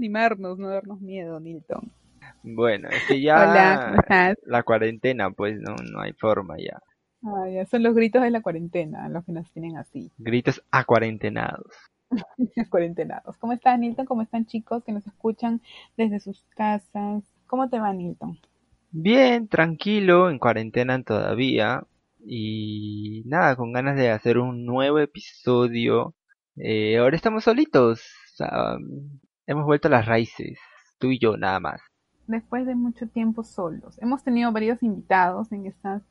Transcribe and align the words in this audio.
animarnos, 0.00 0.58
no 0.58 0.68
darnos 0.68 1.00
miedo, 1.00 1.38
Nilton. 1.38 1.92
Bueno, 2.42 2.88
es 2.88 3.04
que 3.06 3.20
ya 3.20 3.94
la 4.46 4.62
cuarentena, 4.62 5.30
pues 5.30 5.60
no, 5.60 5.76
no 5.92 6.00
hay 6.00 6.14
forma 6.14 6.56
ya. 6.58 6.80
Ah, 7.22 7.48
ya, 7.52 7.66
son 7.66 7.82
los 7.82 7.94
gritos 7.94 8.22
de 8.22 8.30
la 8.30 8.40
cuarentena, 8.40 9.08
los 9.10 9.24
que 9.26 9.32
nos 9.32 9.50
tienen 9.52 9.76
así, 9.76 10.10
Gritos 10.16 10.62
acuarentenados. 10.70 11.70
cuarentenados. 12.70 13.36
¿Cómo 13.36 13.52
estás, 13.52 13.78
Nilton? 13.78 14.06
¿Cómo 14.06 14.22
están 14.22 14.46
chicos 14.46 14.82
que 14.84 14.92
nos 14.92 15.06
escuchan 15.06 15.60
desde 15.98 16.18
sus 16.18 16.42
casas? 16.56 17.22
¿Cómo 17.46 17.68
te 17.68 17.78
va, 17.78 17.92
Nilton? 17.92 18.38
Bien, 18.90 19.48
tranquilo, 19.48 20.30
en 20.30 20.38
cuarentena 20.38 21.02
todavía. 21.02 21.84
Y 22.24 23.22
nada, 23.26 23.54
con 23.54 23.72
ganas 23.72 23.96
de 23.96 24.10
hacer 24.10 24.38
un 24.38 24.64
nuevo 24.64 24.98
episodio. 24.98 26.14
Eh, 26.56 26.96
ahora 26.98 27.16
estamos 27.16 27.44
solitos. 27.44 28.02
Hemos 29.50 29.64
vuelto 29.66 29.88
a 29.88 29.90
las 29.90 30.06
raíces. 30.06 30.58
Tú 30.98 31.08
y 31.08 31.18
yo, 31.18 31.36
nada 31.36 31.58
más. 31.58 31.80
Después 32.28 32.66
de 32.66 32.76
mucho 32.76 33.08
tiempo 33.08 33.42
solos. 33.42 33.98
Hemos 33.98 34.22
tenido 34.22 34.52
varios 34.52 34.80
invitados 34.80 35.50
en 35.50 35.66
estas 35.66 36.02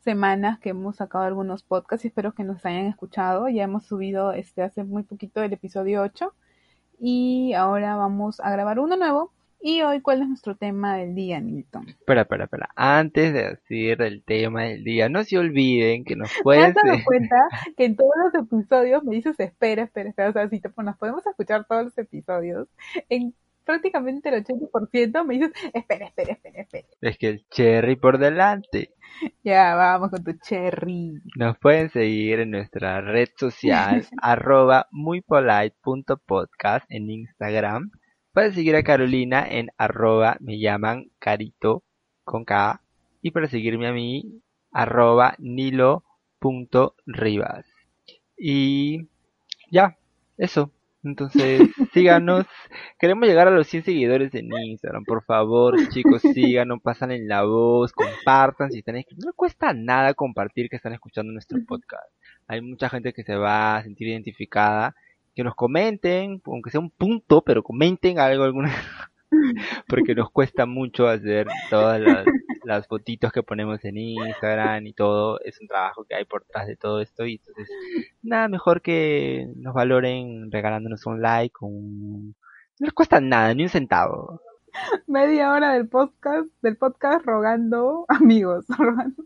semanas 0.00 0.58
que 0.58 0.70
hemos 0.70 0.96
sacado 0.96 1.22
algunos 1.24 1.62
podcasts 1.62 2.04
y 2.04 2.08
espero 2.08 2.34
que 2.34 2.42
nos 2.42 2.66
hayan 2.66 2.86
escuchado. 2.86 3.48
Ya 3.48 3.62
hemos 3.62 3.84
subido 3.86 4.32
este 4.32 4.62
hace 4.62 4.82
muy 4.82 5.04
poquito 5.04 5.40
el 5.40 5.52
episodio 5.52 6.02
8 6.02 6.34
y 6.98 7.52
ahora 7.52 7.94
vamos 7.94 8.40
a 8.40 8.50
grabar 8.50 8.80
uno 8.80 8.96
nuevo. 8.96 9.32
Y 9.62 9.82
hoy, 9.82 10.00
¿cuál 10.00 10.22
es 10.22 10.28
nuestro 10.28 10.56
tema 10.56 10.96
del 10.96 11.14
día, 11.14 11.38
Nilton? 11.38 11.88
Espera, 11.88 12.22
espera, 12.22 12.44
espera. 12.44 12.70
Antes 12.76 13.34
de 13.34 13.50
decir 13.50 14.00
el 14.00 14.24
tema 14.24 14.64
del 14.64 14.84
día, 14.84 15.10
no 15.10 15.22
se 15.24 15.38
olviden 15.38 16.04
que 16.04 16.16
nos 16.16 16.30
¿Te 16.34 16.42
pueden... 16.42 16.64
has 16.64 16.74
dado 16.74 16.98
cuenta 17.04 17.36
que 17.76 17.84
en 17.84 17.96
todos 17.96 18.12
los 18.24 18.42
episodios 18.42 19.04
me 19.04 19.16
dices 19.16 19.38
espera, 19.38 19.82
espera, 19.82 20.10
espera? 20.10 20.30
O 20.30 20.32
sea, 20.32 20.48
si 20.48 20.60
te, 20.60 20.70
nos 20.78 20.96
podemos 20.96 21.26
escuchar 21.26 21.66
todos 21.66 21.84
los 21.84 21.98
episodios. 21.98 22.68
En 23.10 23.34
prácticamente 23.64 24.30
el 24.30 24.44
80% 24.44 25.24
me 25.26 25.34
dices 25.34 25.52
espera, 25.74 26.06
espera, 26.06 26.32
espera, 26.32 26.62
espera. 26.62 26.88
Es 27.02 27.18
que 27.18 27.28
el 27.28 27.46
cherry 27.50 27.96
por 27.96 28.18
delante. 28.18 28.94
Ya, 29.44 29.74
vamos 29.74 30.10
con 30.10 30.24
tu 30.24 30.32
cherry. 30.32 31.20
Nos 31.36 31.58
pueden 31.58 31.90
seguir 31.90 32.40
en 32.40 32.50
nuestra 32.52 33.02
red 33.02 33.28
social 33.36 34.06
arroba 34.22 34.86
muypolite.podcast 34.90 36.86
en 36.88 37.10
Instagram. 37.10 37.90
Para 38.32 38.52
seguir 38.52 38.76
a 38.76 38.82
Carolina 38.84 39.44
en 39.48 39.70
arroba 39.76 40.36
me 40.40 40.58
llaman 40.60 41.10
carito 41.18 41.82
con 42.24 42.44
K. 42.44 42.80
Y 43.22 43.32
para 43.32 43.48
seguirme 43.48 43.88
a 43.88 43.92
mí 43.92 44.40
arroba 44.72 45.34
nilo.rivas. 45.38 45.96
Y 48.38 49.08
ya, 49.70 49.96
eso. 50.38 50.70
Entonces, 51.02 51.62
síganos. 51.92 52.46
Queremos 52.98 53.26
llegar 53.28 53.48
a 53.48 53.50
los 53.50 53.66
100 53.66 53.84
seguidores 53.84 54.34
en 54.34 54.52
Instagram. 54.52 55.04
Por 55.04 55.24
favor, 55.24 55.76
chicos, 55.88 56.22
síganos, 56.22 56.80
pasan 56.82 57.10
en 57.12 57.28
la 57.28 57.42
voz, 57.44 57.92
compartan. 57.92 58.70
Si 58.70 58.78
están 58.78 58.96
escuchando, 58.96 59.26
no 59.26 59.32
cuesta 59.32 59.72
nada 59.72 60.14
compartir 60.14 60.68
que 60.68 60.76
están 60.76 60.92
escuchando 60.92 61.32
nuestro 61.32 61.58
podcast. 61.66 62.12
Hay 62.46 62.60
mucha 62.60 62.88
gente 62.88 63.12
que 63.12 63.24
se 63.24 63.34
va 63.36 63.76
a 63.76 63.82
sentir 63.82 64.08
identificada. 64.08 64.94
Que 65.34 65.44
nos 65.44 65.54
comenten, 65.54 66.42
aunque 66.44 66.70
sea 66.70 66.80
un 66.80 66.90
punto, 66.90 67.42
pero 67.42 67.62
comenten 67.62 68.18
algo, 68.18 68.44
alguna. 68.44 68.72
Porque 69.88 70.14
nos 70.14 70.30
cuesta 70.30 70.66
mucho 70.66 71.06
hacer 71.06 71.46
todas 71.70 72.00
las, 72.00 72.26
las 72.64 72.86
fotitos 72.86 73.32
que 73.32 73.42
ponemos 73.42 73.84
en 73.84 73.96
Instagram 73.98 74.86
y 74.86 74.92
todo. 74.92 75.40
Es 75.40 75.60
un 75.60 75.68
trabajo 75.68 76.04
que 76.04 76.14
hay 76.14 76.24
por 76.24 76.44
detrás 76.44 76.66
de 76.66 76.76
todo 76.76 77.00
esto. 77.00 77.26
Y 77.26 77.34
entonces, 77.34 77.68
nada 78.22 78.48
mejor 78.48 78.82
que 78.82 79.48
nos 79.56 79.74
valoren 79.74 80.50
regalándonos 80.50 81.06
un 81.06 81.22
like. 81.22 81.54
Un... 81.60 82.34
No 82.78 82.86
les 82.86 82.92
cuesta 82.92 83.20
nada, 83.20 83.54
ni 83.54 83.64
un 83.64 83.68
centavo. 83.68 84.40
Media 85.06 85.52
hora 85.52 85.74
del 85.74 85.88
podcast, 85.88 86.48
del 86.62 86.76
podcast 86.76 87.24
rogando 87.24 88.04
amigos, 88.08 88.66
rogando 88.78 89.24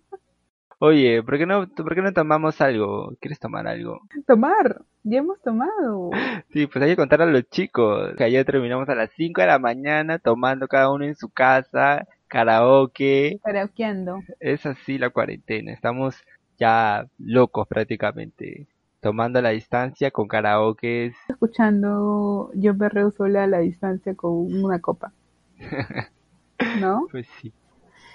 Oye, 0.78 1.22
¿por 1.22 1.38
qué 1.38 1.46
no, 1.46 1.68
por 1.68 1.94
qué 1.94 2.02
no 2.02 2.12
tomamos 2.12 2.60
algo? 2.60 3.14
¿Quieres 3.20 3.38
tomar 3.38 3.66
algo? 3.66 4.00
tomar. 4.26 4.82
Ya 5.06 5.18
hemos 5.18 5.38
tomado. 5.42 6.10
Sí, 6.50 6.66
pues 6.66 6.82
hay 6.82 6.90
que 6.90 6.96
contar 6.96 7.20
a 7.20 7.26
los 7.26 7.48
chicos 7.50 8.14
que 8.16 8.24
ayer 8.24 8.44
terminamos 8.46 8.88
a 8.88 8.94
las 8.94 9.10
5 9.16 9.42
de 9.42 9.46
la 9.46 9.58
mañana 9.58 10.18
tomando 10.18 10.66
cada 10.66 10.90
uno 10.90 11.04
en 11.04 11.14
su 11.14 11.28
casa, 11.28 12.06
karaoke. 12.26 13.38
Karaokeando. 13.44 14.20
Es 14.40 14.64
así 14.64 14.96
la 14.96 15.10
cuarentena. 15.10 15.72
Estamos 15.72 16.16
ya 16.58 17.06
locos 17.18 17.68
prácticamente. 17.68 18.66
Tomando 19.00 19.42
la 19.42 19.50
distancia 19.50 20.10
con 20.10 20.26
karaokes. 20.26 21.14
Escuchando 21.28 22.50
Yo 22.54 22.74
perreo 22.76 23.10
sola 23.10 23.44
a 23.44 23.46
la 23.46 23.58
distancia 23.58 24.14
con 24.14 24.32
una 24.64 24.80
copa. 24.80 25.12
¿No? 26.80 27.06
Pues 27.10 27.26
sí. 27.42 27.52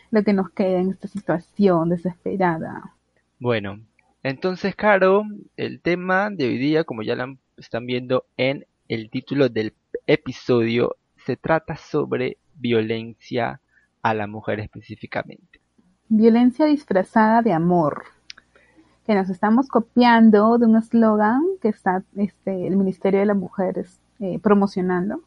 Lo 0.10 0.24
que 0.24 0.34
nos 0.34 0.50
queda 0.50 0.80
en 0.80 0.90
esta 0.90 1.08
situación 1.08 1.90
desesperada. 1.90 2.96
Bueno, 3.40 3.80
entonces, 4.24 4.76
Caro, 4.76 5.24
el 5.56 5.82
tema 5.82 6.30
de 6.30 6.48
hoy 6.48 6.58
día, 6.58 6.84
como 6.84 7.04
ya 7.04 7.16
lo 7.16 7.38
están 7.58 7.86
viendo 7.86 8.26
en 8.38 8.66
el 8.88 9.10
título 9.10 9.50
del 9.50 9.74
episodio, 10.08 10.98
se 11.26 11.38
trata 11.38 11.78
sobre 11.78 12.38
violencia 12.56 13.62
a 14.02 14.14
la 14.14 14.28
mujer 14.28 14.60
específicamente. 14.60 15.62
Violencia 16.10 16.66
disfrazada 16.66 17.42
de 17.42 17.54
amor. 17.54 18.04
Que 19.06 19.16
nos 19.16 19.30
estamos 19.30 19.68
copiando 19.68 20.58
de 20.58 20.66
un 20.66 20.78
eslogan 20.78 21.42
que 21.62 21.70
está 21.70 22.04
este, 22.16 22.68
el 22.68 22.78
Ministerio 22.78 23.20
de 23.20 23.26
las 23.26 23.38
Mujeres 23.38 24.00
eh, 24.20 24.40
promocionando. 24.40 25.22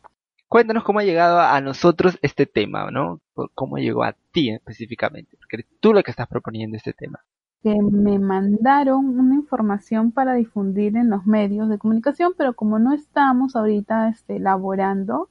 Cuéntanos 0.48 0.84
cómo 0.84 0.98
ha 0.98 1.04
llegado 1.04 1.40
a 1.40 1.60
nosotros 1.60 2.18
este 2.20 2.46
tema, 2.46 2.90
¿no? 2.90 3.20
¿Cómo 3.54 3.78
llegó 3.78 4.04
a 4.04 4.14
ti 4.32 4.50
específicamente? 4.50 5.36
Porque 5.38 5.56
eres 5.56 5.66
tú 5.80 5.94
la 5.94 6.02
que 6.02 6.10
estás 6.10 6.28
proponiendo 6.28 6.76
este 6.76 6.92
tema. 6.92 7.20
Que 7.62 7.80
me 7.80 8.18
mandaron 8.18 9.18
una 9.18 9.36
información 9.36 10.10
para 10.12 10.34
difundir 10.34 10.96
en 10.96 11.10
los 11.10 11.26
medios 11.26 11.68
de 11.68 11.78
comunicación, 11.78 12.32
pero 12.36 12.54
como 12.54 12.78
no 12.78 12.92
estamos 12.92 13.54
ahorita 13.54 14.08
este, 14.08 14.36
elaborando 14.36 15.28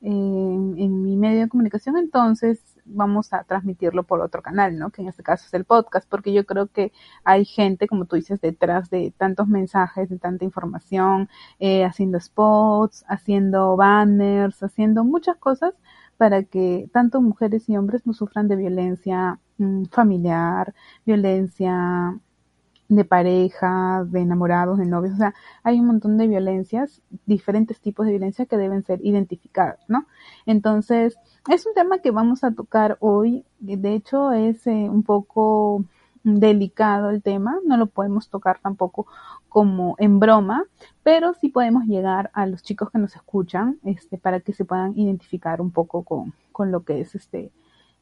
eh, 0.00 0.08
en 0.08 1.02
mi 1.02 1.16
medio 1.16 1.40
de 1.40 1.48
comunicación, 1.48 1.96
entonces 1.96 2.60
vamos 2.84 3.32
a 3.32 3.44
transmitirlo 3.44 4.04
por 4.04 4.20
otro 4.20 4.42
canal, 4.42 4.78
¿no? 4.78 4.90
Que 4.90 5.02
en 5.02 5.08
este 5.08 5.22
caso 5.22 5.46
es 5.46 5.54
el 5.54 5.64
podcast, 5.64 6.08
porque 6.08 6.32
yo 6.32 6.44
creo 6.44 6.66
que 6.68 6.92
hay 7.24 7.44
gente, 7.44 7.88
como 7.88 8.04
tú 8.04 8.16
dices, 8.16 8.40
detrás 8.40 8.90
de 8.90 9.12
tantos 9.16 9.48
mensajes, 9.48 10.08
de 10.10 10.18
tanta 10.18 10.44
información, 10.44 11.28
eh, 11.58 11.84
haciendo 11.84 12.20
spots, 12.20 13.04
haciendo 13.08 13.76
banners, 13.76 14.62
haciendo 14.62 15.04
muchas 15.04 15.36
cosas 15.38 15.74
para 16.16 16.44
que 16.44 16.88
tanto 16.92 17.20
mujeres 17.20 17.68
y 17.68 17.76
hombres 17.76 18.06
no 18.06 18.12
sufran 18.12 18.46
de 18.48 18.56
violencia 18.56 19.40
familiar, 19.90 20.74
violencia 21.04 22.18
de 22.88 23.04
pareja, 23.04 24.04
de 24.06 24.20
enamorados, 24.20 24.78
de 24.78 24.86
novios, 24.86 25.14
o 25.14 25.16
sea, 25.16 25.34
hay 25.62 25.80
un 25.80 25.86
montón 25.86 26.18
de 26.18 26.28
violencias, 26.28 27.02
diferentes 27.26 27.80
tipos 27.80 28.06
de 28.06 28.12
violencia 28.12 28.46
que 28.46 28.56
deben 28.56 28.84
ser 28.84 29.00
identificadas, 29.02 29.78
¿no? 29.88 30.06
Entonces, 30.46 31.16
es 31.50 31.66
un 31.66 31.74
tema 31.74 31.98
que 31.98 32.10
vamos 32.10 32.44
a 32.44 32.52
tocar 32.52 32.98
hoy, 33.00 33.44
de 33.58 33.94
hecho 33.94 34.32
es 34.32 34.66
eh, 34.66 34.88
un 34.90 35.02
poco 35.02 35.84
delicado 36.24 37.10
el 37.10 37.22
tema, 37.22 37.58
no 37.66 37.76
lo 37.76 37.86
podemos 37.86 38.28
tocar 38.30 38.58
tampoco 38.60 39.06
como 39.48 39.94
en 39.98 40.18
broma, 40.18 40.64
pero 41.02 41.34
sí 41.34 41.48
podemos 41.48 41.84
llegar 41.84 42.30
a 42.32 42.46
los 42.46 42.62
chicos 42.62 42.90
que 42.90 42.98
nos 42.98 43.14
escuchan, 43.14 43.78
este, 43.84 44.18
para 44.18 44.40
que 44.40 44.52
se 44.52 44.64
puedan 44.64 44.98
identificar 44.98 45.60
un 45.60 45.70
poco 45.70 46.02
con, 46.02 46.32
con 46.52 46.70
lo 46.70 46.84
que 46.84 47.00
es 47.00 47.14
este, 47.14 47.50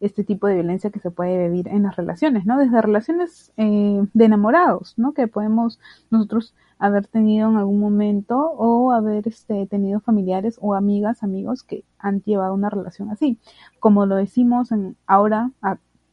este 0.02 0.24
tipo 0.24 0.46
de 0.46 0.54
violencia 0.54 0.90
que 0.90 0.98
se 0.98 1.10
puede 1.10 1.48
vivir 1.48 1.68
en 1.68 1.84
las 1.84 1.96
relaciones, 1.96 2.44
¿no? 2.44 2.58
Desde 2.58 2.82
relaciones 2.82 3.52
eh, 3.56 4.02
de 4.12 4.24
enamorados, 4.24 4.94
¿no? 4.98 5.12
Que 5.14 5.28
podemos 5.28 5.78
nosotros 6.10 6.54
haber 6.78 7.06
tenido 7.06 7.48
en 7.48 7.56
algún 7.56 7.78
momento 7.78 8.36
o 8.36 8.90
haber 8.90 9.28
este, 9.28 9.66
tenido 9.68 10.00
familiares 10.00 10.58
o 10.60 10.74
amigas, 10.74 11.22
amigos 11.22 11.62
que 11.62 11.84
han 11.98 12.22
llevado 12.22 12.54
una 12.54 12.68
relación 12.68 13.10
así. 13.10 13.38
Como 13.78 14.04
lo 14.04 14.16
decimos 14.16 14.72
en, 14.72 14.96
ahora, 15.06 15.52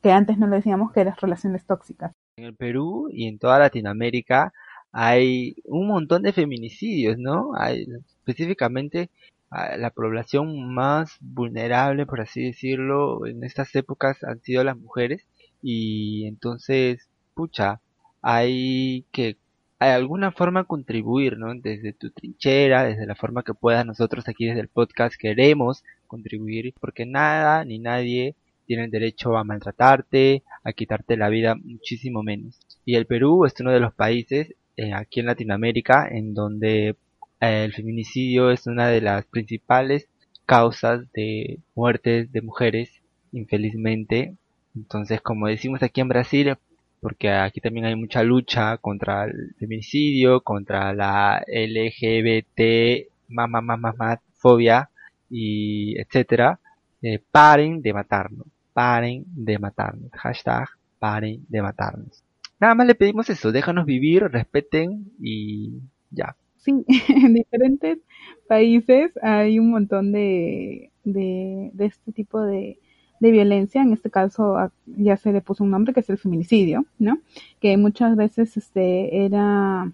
que 0.04 0.12
antes 0.12 0.38
no 0.38 0.46
lo 0.46 0.56
decíamos, 0.56 0.92
que 0.92 1.02
eran 1.02 1.16
relaciones 1.20 1.66
tóxicas. 1.66 2.14
En 2.38 2.46
el 2.46 2.56
Perú 2.56 3.10
y 3.12 3.28
en 3.28 3.40
toda 3.40 3.58
Latinoamérica 3.58 4.54
hay 4.92 5.56
un 5.66 5.88
montón 5.88 6.22
de 6.22 6.34
feminicidios, 6.34 7.18
¿no? 7.18 7.52
Hay 7.56 7.88
específicamente 8.08 9.10
la 9.52 9.90
población 9.90 10.74
más 10.74 11.18
vulnerable, 11.22 12.06
por 12.06 12.22
así 12.22 12.44
decirlo, 12.44 13.26
en 13.26 13.44
estas 13.44 13.76
épocas 13.76 14.24
han 14.24 14.42
sido 14.42 14.64
las 14.64 14.78
mujeres 14.78 15.26
y 15.62 16.28
entonces, 16.28 17.10
pucha, 17.34 17.82
hay 18.22 19.06
que 19.12 19.38
de 19.80 19.88
alguna 19.88 20.32
forma 20.32 20.66
contribuir, 20.66 21.38
¿no? 21.38 21.54
Desde 21.56 21.94
tu 21.94 22.12
trinchera, 22.12 22.84
desde 22.84 23.06
la 23.06 23.16
forma 23.16 23.44
que 23.44 23.54
puedas, 23.54 23.86
nosotros 23.86 24.28
aquí 24.28 24.46
desde 24.46 24.60
el 24.62 24.68
podcast 24.68 25.16
queremos 25.18 25.84
contribuir 26.06 26.74
porque 26.80 27.06
nada 27.06 27.64
ni 27.66 27.80
nadie 27.80 28.36
tiene 28.66 28.86
el 28.86 28.92
derecho 28.92 29.38
a 29.38 29.44
maltratarte, 29.44 30.44
a 30.64 30.74
quitarte 30.74 31.18
la 31.18 31.30
vida, 31.30 31.56
muchísimo 31.56 32.24
menos. 32.24 32.60
Y 32.86 32.96
el 32.96 33.08
Perú 33.08 33.46
es 33.46 33.54
uno 33.60 33.72
de 33.72 33.80
los 33.80 33.94
países 33.94 34.54
eh, 34.78 34.94
aquí 34.94 35.22
en 35.22 35.26
Latinoamérica 35.28 36.08
en 36.12 36.34
donde 36.34 36.96
el 37.40 37.74
feminicidio 37.74 38.52
es 38.52 38.68
una 38.68 38.88
de 38.88 39.02
las 39.02 39.26
principales 39.26 40.08
causas 40.46 41.12
de 41.14 41.60
muertes 41.76 42.32
de 42.32 42.42
mujeres, 42.42 42.90
infelizmente. 43.32 44.36
Entonces, 44.76 45.22
como 45.22 45.48
decimos 45.48 45.84
aquí 45.84 46.02
en 46.02 46.10
Brasil, 46.10 46.56
porque 47.02 47.32
aquí 47.32 47.62
también 47.62 47.86
hay 47.86 47.96
mucha 47.96 48.24
lucha 48.24 48.78
contra 48.78 49.26
el 49.26 49.56
feminicidio, 49.58 50.42
contra 50.42 50.94
la 50.94 51.44
LGBT, 51.48 53.08
más, 53.30 53.50
más, 53.50 53.64
más, 53.64 53.96
más, 53.98 54.20
fobia, 54.34 54.90
y 55.30 56.00
etcétera, 56.00 56.60
eh, 57.02 57.20
paren 57.32 57.82
de 57.82 57.94
matarnos, 57.94 58.48
paren 58.74 59.24
de 59.28 59.60
matarnos, 59.60 60.12
hashtag 60.14 60.68
paren 60.98 61.46
de 61.48 61.62
matarnos. 61.62 62.24
Nada 62.60 62.76
más 62.76 62.88
le 62.88 62.96
pedimos 62.96 63.30
eso, 63.30 63.52
déjanos 63.52 63.86
vivir, 63.86 64.24
respeten 64.24 65.12
y 65.22 65.80
ya. 66.10 66.36
Sí, 66.60 66.86
en 67.10 67.34
diferentes 67.34 68.00
países 68.48 69.12
hay 69.22 69.60
un 69.60 69.72
montón 69.72 70.12
de, 70.12 70.92
de, 71.04 71.72
este 71.80 72.12
tipo 72.12 72.42
de, 72.42 72.78
violencia, 73.20 73.82
en 73.82 73.94
este 73.94 74.10
caso 74.10 74.56
ya 74.86 75.18
se 75.18 75.34
le 75.34 75.42
puso 75.42 75.64
un 75.64 75.72
nombre 75.72 75.94
que 75.94 76.00
es 76.02 76.10
el 76.10 76.18
feminicidio, 76.18 76.86
¿no? 77.00 77.20
Que 77.60 77.76
muchas 77.78 78.16
veces 78.16 78.56
este 78.58 79.26
era 79.26 79.92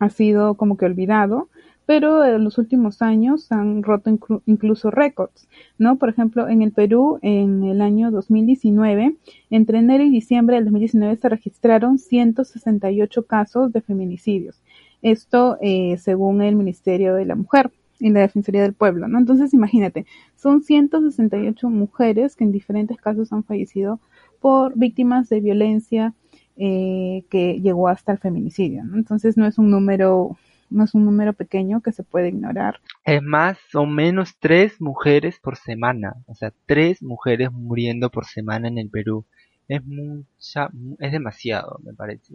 ha 0.00 0.08
sido 0.10 0.54
como 0.54 0.76
que 0.76 0.86
olvidado, 0.86 1.48
pero 1.86 2.24
en 2.24 2.44
los 2.44 2.56
últimos 2.58 3.02
años 3.02 3.50
han 3.52 3.82
roto 3.82 4.10
incluso 4.46 4.90
récords, 4.90 5.48
¿no? 5.76 5.96
Por 5.96 6.08
ejemplo, 6.08 6.48
en 6.48 6.62
el 6.62 6.72
Perú, 6.72 7.18
en 7.20 7.64
el 7.64 7.80
año 7.82 8.10
2019, 8.10 9.16
entre 9.50 9.78
enero 9.78 10.04
y 10.04 10.10
diciembre 10.10 10.56
del 10.56 10.66
2019 10.66 11.16
se 11.16 11.28
registraron 11.28 11.98
168 11.98 13.26
casos 13.26 13.72
de 13.72 13.80
feminicidios. 13.80 14.62
Esto 15.02 15.58
eh, 15.60 15.96
según 15.98 16.42
el 16.42 16.56
Ministerio 16.56 17.14
de 17.14 17.24
la 17.24 17.34
Mujer 17.34 17.70
y 17.98 18.10
la 18.10 18.20
Defensoría 18.20 18.62
del 18.62 18.74
Pueblo, 18.74 19.08
¿no? 19.08 19.18
Entonces, 19.18 19.54
imagínate, 19.54 20.06
son 20.36 20.62
168 20.62 21.68
mujeres 21.68 22.36
que 22.36 22.44
en 22.44 22.52
diferentes 22.52 22.96
casos 22.98 23.32
han 23.32 23.44
fallecido 23.44 24.00
por 24.40 24.76
víctimas 24.76 25.28
de 25.28 25.40
violencia 25.40 26.14
eh, 26.56 27.24
que 27.30 27.60
llegó 27.60 27.88
hasta 27.88 28.12
el 28.12 28.18
feminicidio, 28.18 28.84
¿no? 28.84 28.96
Entonces, 28.96 29.36
no 29.36 29.46
es 29.46 29.58
un 29.58 29.70
número 29.70 30.36
no 30.70 30.84
es 30.84 30.94
un 30.94 31.04
número 31.04 31.32
pequeño 31.32 31.80
que 31.80 31.92
se 31.92 32.04
puede 32.04 32.28
ignorar. 32.28 32.80
Es 33.04 33.20
más 33.22 33.58
o 33.74 33.86
menos 33.86 34.36
tres 34.38 34.80
mujeres 34.80 35.38
por 35.40 35.56
semana, 35.56 36.14
o 36.26 36.34
sea, 36.34 36.52
tres 36.66 37.02
mujeres 37.02 37.50
muriendo 37.50 38.08
por 38.10 38.24
semana 38.24 38.68
en 38.68 38.78
el 38.78 38.88
Perú. 38.88 39.26
Es 39.68 39.84
mucha, 39.84 40.70
es 41.00 41.12
demasiado, 41.12 41.80
me 41.82 41.92
parece. 41.92 42.34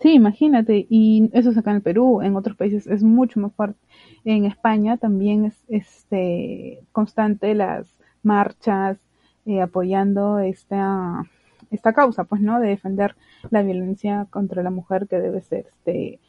Sí, 0.00 0.14
imagínate, 0.14 0.86
y 0.88 1.28
eso 1.34 1.50
es 1.50 1.58
acá 1.58 1.72
en 1.72 1.82
Perú, 1.82 2.22
en 2.22 2.34
otros 2.34 2.56
países 2.56 2.86
es 2.86 3.02
mucho 3.02 3.38
más 3.38 3.52
fuerte. 3.52 3.78
En 4.24 4.46
España 4.46 4.96
también 4.96 5.44
es 5.44 5.62
este 5.68 6.80
constante 6.92 7.54
las 7.54 7.94
marchas 8.22 8.98
eh, 9.44 9.60
apoyando 9.60 10.38
esta 10.38 11.22
esta 11.70 11.92
causa, 11.92 12.24
pues, 12.24 12.40
¿no? 12.40 12.60
De 12.60 12.68
defender 12.68 13.14
la 13.50 13.62
violencia 13.62 14.26
contra 14.30 14.62
la 14.62 14.70
mujer 14.70 15.06
que 15.08 15.20
debe 15.20 15.42
ser 15.42 15.66
este 15.68 16.20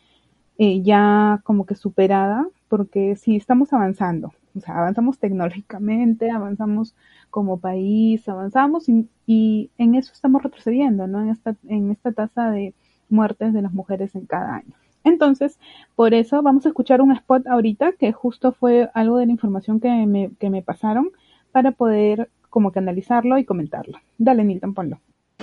eh, 0.57 0.81
ya 0.83 1.41
como 1.43 1.65
que 1.65 1.75
superada, 1.75 2.47
porque 2.67 3.15
sí 3.15 3.35
estamos 3.37 3.73
avanzando, 3.73 4.33
o 4.55 4.59
sea, 4.59 4.77
avanzamos 4.77 5.17
tecnológicamente, 5.19 6.29
avanzamos 6.29 6.95
como 7.29 7.59
país, 7.59 8.27
avanzamos 8.29 8.87
y, 8.89 9.71
en 9.77 9.95
eso 9.95 10.13
estamos 10.13 10.43
retrocediendo, 10.43 11.07
¿no? 11.07 11.21
En 11.21 11.29
esta, 11.29 11.55
en 11.67 11.91
esta 11.91 12.11
tasa 12.11 12.51
de 12.51 12.73
muertes 13.11 13.53
de 13.53 13.61
las 13.61 13.73
mujeres 13.73 14.15
en 14.15 14.25
cada 14.25 14.55
año. 14.55 14.73
Entonces, 15.03 15.57
por 15.95 16.13
eso 16.13 16.41
vamos 16.41 16.65
a 16.65 16.69
escuchar 16.69 17.01
un 17.01 17.11
spot 17.11 17.47
ahorita 17.47 17.93
que 17.93 18.11
justo 18.11 18.51
fue 18.51 18.89
algo 18.93 19.17
de 19.17 19.25
la 19.25 19.31
información 19.31 19.79
que 19.79 19.89
me, 20.05 20.31
que 20.39 20.49
me 20.49 20.61
pasaron 20.61 21.09
para 21.51 21.71
poder 21.71 22.29
como 22.49 22.71
que 22.71 22.79
analizarlo 22.79 23.37
y 23.37 23.45
comentarlo. 23.45 23.97
Dale, 24.17 24.43
Nilton, 24.43 24.73
ponlo. 24.73 24.99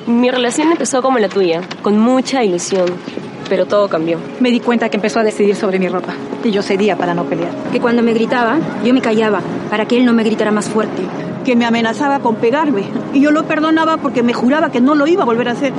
Mi 0.06 0.30
relación 0.30 0.70
empezó 0.70 1.02
como 1.02 1.18
la 1.18 1.28
tuya, 1.28 1.60
con 1.82 1.98
mucha 1.98 2.44
ilusión, 2.44 2.86
pero 3.48 3.66
todo 3.66 3.88
cambió. 3.88 4.18
Me 4.40 4.50
di 4.50 4.60
cuenta 4.60 4.88
que 4.88 4.96
empezó 4.96 5.20
a 5.20 5.24
decidir 5.24 5.56
sobre 5.56 5.78
mi 5.78 5.88
ropa 5.88 6.14
y 6.44 6.50
yo 6.50 6.62
cedía 6.62 6.96
para 6.96 7.14
no 7.14 7.24
pelear. 7.24 7.52
Que 7.72 7.80
cuando 7.80 8.02
me 8.02 8.14
gritaba, 8.14 8.58
yo 8.84 8.94
me 8.94 9.00
callaba 9.00 9.40
para 9.68 9.86
que 9.86 9.98
él 9.98 10.06
no 10.06 10.12
me 10.12 10.22
gritara 10.22 10.52
más 10.52 10.68
fuerte. 10.68 11.02
Que 11.44 11.56
me 11.56 11.66
amenazaba 11.66 12.20
con 12.20 12.36
pegarme 12.36 12.84
y 13.12 13.20
yo 13.20 13.32
lo 13.32 13.44
perdonaba 13.44 13.96
porque 13.96 14.22
me 14.22 14.32
juraba 14.32 14.70
que 14.70 14.80
no 14.80 14.94
lo 14.94 15.06
iba 15.06 15.24
a 15.24 15.26
volver 15.26 15.48
a 15.48 15.52
hacer. 15.52 15.72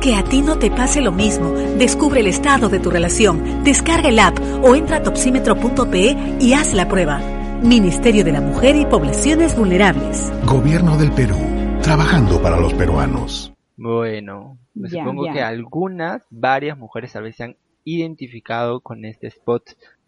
Que 0.00 0.14
a 0.14 0.22
ti 0.22 0.42
no 0.42 0.58
te 0.58 0.70
pase 0.70 1.00
lo 1.00 1.10
mismo. 1.10 1.50
Descubre 1.50 2.20
el 2.20 2.28
estado 2.28 2.68
de 2.68 2.78
tu 2.78 2.90
relación. 2.90 3.64
Descarga 3.64 4.08
el 4.08 4.20
app 4.20 4.38
o 4.62 4.76
entra 4.76 4.98
a 4.98 5.02
topsímetro.pe 5.02 6.36
y 6.40 6.52
haz 6.52 6.72
la 6.72 6.88
prueba. 6.88 7.20
Ministerio 7.62 8.24
de 8.24 8.30
la 8.30 8.40
Mujer 8.40 8.76
y 8.76 8.86
Poblaciones 8.86 9.56
Vulnerables. 9.56 10.32
Gobierno 10.46 10.96
del 10.96 11.10
Perú. 11.10 11.34
Trabajando 11.82 12.40
para 12.40 12.60
los 12.60 12.74
peruanos. 12.74 13.52
Bueno, 13.76 14.58
me 14.74 14.88
supongo 14.88 15.32
que 15.32 15.42
algunas, 15.42 16.22
varias 16.30 16.78
mujeres 16.78 17.12
tal 17.12 17.24
vez 17.24 17.34
se 17.34 17.44
han 17.44 17.56
identificado 17.82 18.80
con 18.80 19.04
este 19.04 19.26
spot. 19.26 19.62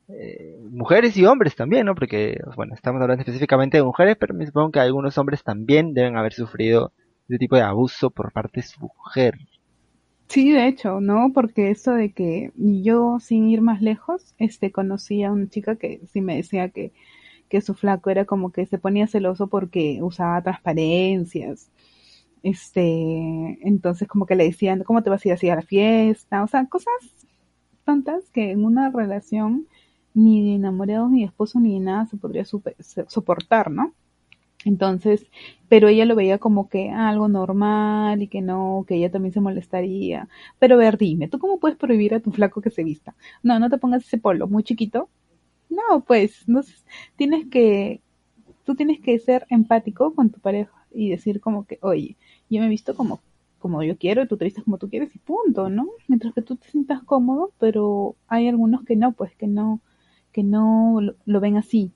Eh, 0.08 0.56
mujeres 0.70 1.16
y 1.16 1.24
hombres 1.24 1.56
también, 1.56 1.86
¿no? 1.86 1.96
Porque, 1.96 2.38
bueno, 2.54 2.74
estamos 2.74 3.02
hablando 3.02 3.22
específicamente 3.22 3.78
de 3.78 3.82
mujeres, 3.82 4.16
pero 4.18 4.34
me 4.34 4.46
supongo 4.46 4.70
que 4.70 4.80
algunos 4.80 5.18
hombres 5.18 5.42
también 5.42 5.94
deben 5.94 6.16
haber 6.16 6.32
sufrido 6.32 6.92
este 7.22 7.38
tipo 7.38 7.56
de 7.56 7.62
abuso 7.62 8.10
por 8.10 8.32
parte 8.32 8.60
de 8.60 8.66
su 8.66 8.80
mujer. 8.80 9.34
Sí, 10.30 10.52
de 10.52 10.68
hecho, 10.68 11.00
¿no? 11.00 11.32
Porque 11.34 11.70
eso 11.70 11.92
de 11.92 12.12
que 12.12 12.52
yo, 12.56 13.18
sin 13.20 13.48
ir 13.48 13.62
más 13.62 13.82
lejos, 13.82 14.34
este, 14.38 14.70
conocí 14.70 15.24
a 15.24 15.32
una 15.32 15.48
chica 15.48 15.74
que 15.76 16.00
sí 16.12 16.20
me 16.20 16.36
decía 16.36 16.68
que, 16.70 16.92
que 17.48 17.60
su 17.62 17.74
flaco 17.74 18.10
era 18.10 18.24
como 18.26 18.52
que 18.52 18.66
se 18.66 18.78
ponía 18.78 19.06
celoso 19.08 19.48
porque 19.48 20.00
usaba 20.02 20.42
transparencias 20.42 21.70
este, 22.44 23.58
entonces 23.68 24.08
como 24.08 24.26
que 24.26 24.36
le 24.36 24.44
decían, 24.44 24.84
¿cómo 24.84 25.02
te 25.02 25.10
vas 25.10 25.24
a 25.24 25.28
ir 25.28 25.34
así 25.34 25.50
a 25.50 25.56
la 25.56 25.62
fiesta? 25.62 26.42
O 26.44 26.48
sea, 26.48 26.66
cosas 26.68 26.92
tontas 27.84 28.30
que 28.30 28.52
en 28.52 28.64
una 28.64 28.90
relación 28.90 29.66
ni 30.14 30.42
de 30.44 30.56
enamorados, 30.56 31.10
ni 31.10 31.20
de 31.20 31.26
esposo, 31.26 31.60
ni 31.60 31.74
de 31.74 31.80
nada 31.80 32.06
se 32.06 32.16
podría 32.16 32.44
soportar, 32.44 33.70
¿no? 33.70 33.94
Entonces, 34.64 35.26
pero 35.68 35.88
ella 35.88 36.04
lo 36.04 36.14
veía 36.14 36.38
como 36.38 36.68
que 36.68 36.90
algo 36.90 37.28
normal 37.28 38.22
y 38.22 38.28
que 38.28 38.42
no, 38.42 38.84
que 38.86 38.96
ella 38.96 39.10
también 39.10 39.32
se 39.32 39.40
molestaría. 39.40 40.28
Pero 40.58 40.76
ver, 40.76 40.98
dime, 40.98 41.28
¿tú 41.28 41.38
cómo 41.38 41.58
puedes 41.58 41.78
prohibir 41.78 42.14
a 42.14 42.20
tu 42.20 42.30
flaco 42.32 42.60
que 42.60 42.70
se 42.70 42.84
vista? 42.84 43.14
No, 43.42 43.58
no 43.58 43.70
te 43.70 43.78
pongas 43.78 44.04
ese 44.04 44.18
polo 44.18 44.48
muy 44.48 44.62
chiquito. 44.62 45.08
No, 45.70 46.04
pues, 46.06 46.48
no, 46.48 46.62
tienes 47.16 47.46
que, 47.48 48.00
tú 48.64 48.74
tienes 48.74 49.00
que 49.00 49.18
ser 49.18 49.46
empático 49.50 50.14
con 50.14 50.30
tu 50.30 50.40
pareja 50.40 50.72
y 50.92 51.10
decir 51.10 51.40
como 51.40 51.66
que, 51.66 51.78
oye, 51.82 52.16
yo 52.50 52.60
me 52.60 52.66
he 52.66 52.68
visto 52.70 52.94
como, 52.96 53.20
como 53.58 53.82
yo 53.82 53.96
quiero, 53.96 54.22
y 54.22 54.28
tú 54.28 54.36
te 54.36 54.44
vistes 54.44 54.64
como 54.64 54.78
tú 54.78 54.88
quieres 54.90 55.14
y 55.14 55.18
punto, 55.18 55.68
¿no? 55.70 55.88
Mientras 56.08 56.34
que 56.34 56.42
tú 56.42 56.56
te 56.56 56.68
sientas 56.68 57.02
cómodo, 57.04 57.52
pero 57.58 58.16
hay 58.28 58.48
algunos 58.48 58.84
que 58.84 58.96
no, 58.96 59.12
pues 59.12 59.34
que 59.36 59.46
no, 59.46 59.80
que 60.32 60.42
no 60.42 61.00
lo, 61.24 61.40
ven 61.40 61.56
así, 61.56 61.92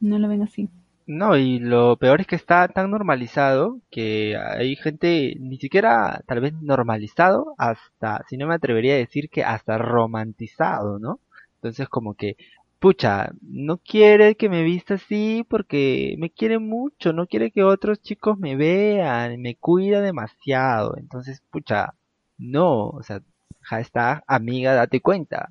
no 0.00 0.18
lo 0.18 0.28
ven 0.28 0.42
así. 0.42 0.68
No, 1.06 1.36
y 1.36 1.58
lo 1.58 1.96
peor 1.96 2.20
es 2.20 2.26
que 2.28 2.36
está 2.36 2.68
tan 2.68 2.90
normalizado 2.90 3.80
que 3.90 4.36
hay 4.36 4.76
gente 4.76 5.34
ni 5.40 5.58
siquiera 5.58 6.22
tal 6.26 6.40
vez 6.40 6.52
normalizado, 6.62 7.54
hasta, 7.58 8.24
si 8.28 8.36
no 8.36 8.46
me 8.46 8.54
atrevería 8.54 8.94
a 8.94 8.98
decir 8.98 9.28
que 9.28 9.42
hasta 9.42 9.76
romantizado, 9.78 10.98
¿no? 11.00 11.20
Entonces 11.56 11.88
como 11.88 12.14
que 12.14 12.36
pucha, 12.78 13.30
no 13.42 13.78
quiere 13.78 14.36
que 14.36 14.48
me 14.48 14.62
vista 14.62 14.94
así 14.94 15.44
porque 15.48 16.14
me 16.18 16.30
quiere 16.30 16.58
mucho, 16.60 17.12
no 17.12 17.26
quiere 17.26 17.50
que 17.50 17.64
otros 17.64 18.00
chicos 18.00 18.38
me 18.38 18.54
vean, 18.56 19.40
me 19.42 19.56
cuida 19.56 20.00
demasiado. 20.00 20.96
Entonces, 20.96 21.42
pucha, 21.50 21.94
no, 22.38 22.88
o 22.90 23.02
sea, 23.02 23.20
ja 23.62 23.80
está, 23.80 24.22
amiga, 24.26 24.74
date 24.74 25.00
cuenta. 25.00 25.50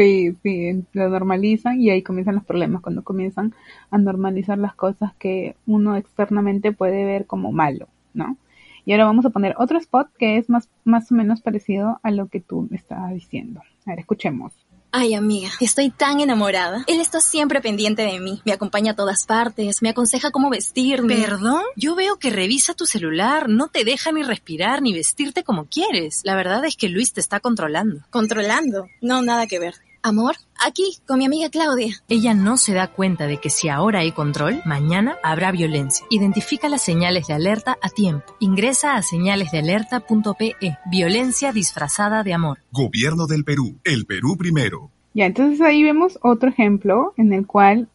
sí, 0.00 0.34
sí, 0.42 0.84
lo 0.94 1.10
normalizan 1.10 1.80
y 1.80 1.90
ahí 1.90 2.02
comienzan 2.02 2.36
los 2.36 2.44
problemas, 2.44 2.80
cuando 2.80 3.04
comienzan 3.04 3.54
a 3.90 3.98
normalizar 3.98 4.56
las 4.56 4.74
cosas 4.74 5.12
que 5.18 5.56
uno 5.66 5.96
externamente 5.96 6.72
puede 6.72 7.04
ver 7.04 7.26
como 7.26 7.52
malo, 7.52 7.86
¿no? 8.14 8.38
Y 8.86 8.92
ahora 8.92 9.04
vamos 9.04 9.26
a 9.26 9.30
poner 9.30 9.54
otro 9.58 9.76
spot 9.78 10.08
que 10.18 10.38
es 10.38 10.48
más, 10.48 10.70
más 10.84 11.12
o 11.12 11.14
menos 11.14 11.42
parecido 11.42 12.00
a 12.02 12.10
lo 12.10 12.28
que 12.28 12.40
tú 12.40 12.66
me 12.70 12.78
estabas 12.78 13.12
diciendo. 13.12 13.60
A 13.84 13.90
ver, 13.90 13.98
escuchemos. 14.00 14.54
Ay, 14.90 15.14
amiga, 15.14 15.50
estoy 15.60 15.90
tan 15.90 16.20
enamorada. 16.20 16.82
Él 16.88 17.00
está 17.00 17.20
siempre 17.20 17.60
pendiente 17.60 18.02
de 18.02 18.18
mí. 18.18 18.40
Me 18.44 18.52
acompaña 18.52 18.92
a 18.92 18.96
todas 18.96 19.26
partes, 19.26 19.82
me 19.82 19.90
aconseja 19.90 20.30
cómo 20.30 20.50
vestirme. 20.50 21.14
¿Perdón? 21.14 21.62
Yo 21.76 21.94
veo 21.94 22.16
que 22.16 22.30
revisa 22.30 22.74
tu 22.74 22.86
celular, 22.86 23.48
no 23.48 23.68
te 23.68 23.84
deja 23.84 24.10
ni 24.10 24.22
respirar 24.22 24.82
ni 24.82 24.94
vestirte 24.94 25.44
como 25.44 25.66
quieres. 25.66 26.22
La 26.24 26.34
verdad 26.34 26.64
es 26.64 26.76
que 26.76 26.88
Luis 26.88 27.12
te 27.12 27.20
está 27.20 27.38
controlando. 27.38 28.00
¿Controlando? 28.10 28.88
No, 29.00 29.22
nada 29.22 29.46
que 29.46 29.60
ver. 29.60 29.74
Amor, 30.02 30.36
aquí, 30.66 30.96
con 31.06 31.18
mi 31.18 31.26
amiga 31.26 31.50
Claudia. 31.50 31.94
Ella 32.08 32.32
no 32.32 32.56
se 32.56 32.72
da 32.72 32.86
cuenta 32.86 33.26
de 33.26 33.36
que 33.36 33.50
si 33.50 33.68
ahora 33.68 33.98
hay 33.98 34.12
control, 34.12 34.62
mañana 34.64 35.16
habrá 35.22 35.52
violencia. 35.52 36.06
Identifica 36.08 36.70
las 36.70 36.80
señales 36.80 37.26
de 37.26 37.34
alerta 37.34 37.76
a 37.82 37.90
tiempo. 37.90 38.34
Ingresa 38.38 38.94
a 38.94 39.02
señalesdealerta.pe. 39.02 40.54
Violencia 40.90 41.52
disfrazada 41.52 42.22
de 42.22 42.32
amor. 42.32 42.60
Gobierno 42.72 43.26
del 43.26 43.44
Perú. 43.44 43.78
El 43.84 44.06
Perú 44.06 44.38
primero. 44.38 44.90
Ya, 45.12 45.26
entonces 45.26 45.60
ahí 45.60 45.82
vemos 45.82 46.18
otro 46.22 46.48
ejemplo 46.48 47.12
en 47.18 47.34
el 47.34 47.46
cual 47.46 47.88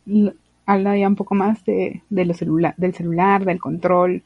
habla 0.68 0.96
ya 0.96 1.08
un 1.08 1.16
poco 1.16 1.34
más 1.34 1.66
de, 1.66 2.04
de 2.12 2.26
lo 2.26 2.36
celular, 2.36 2.76
del 2.78 2.94
celular, 2.94 3.46
del 3.46 3.60
control, 3.60 4.22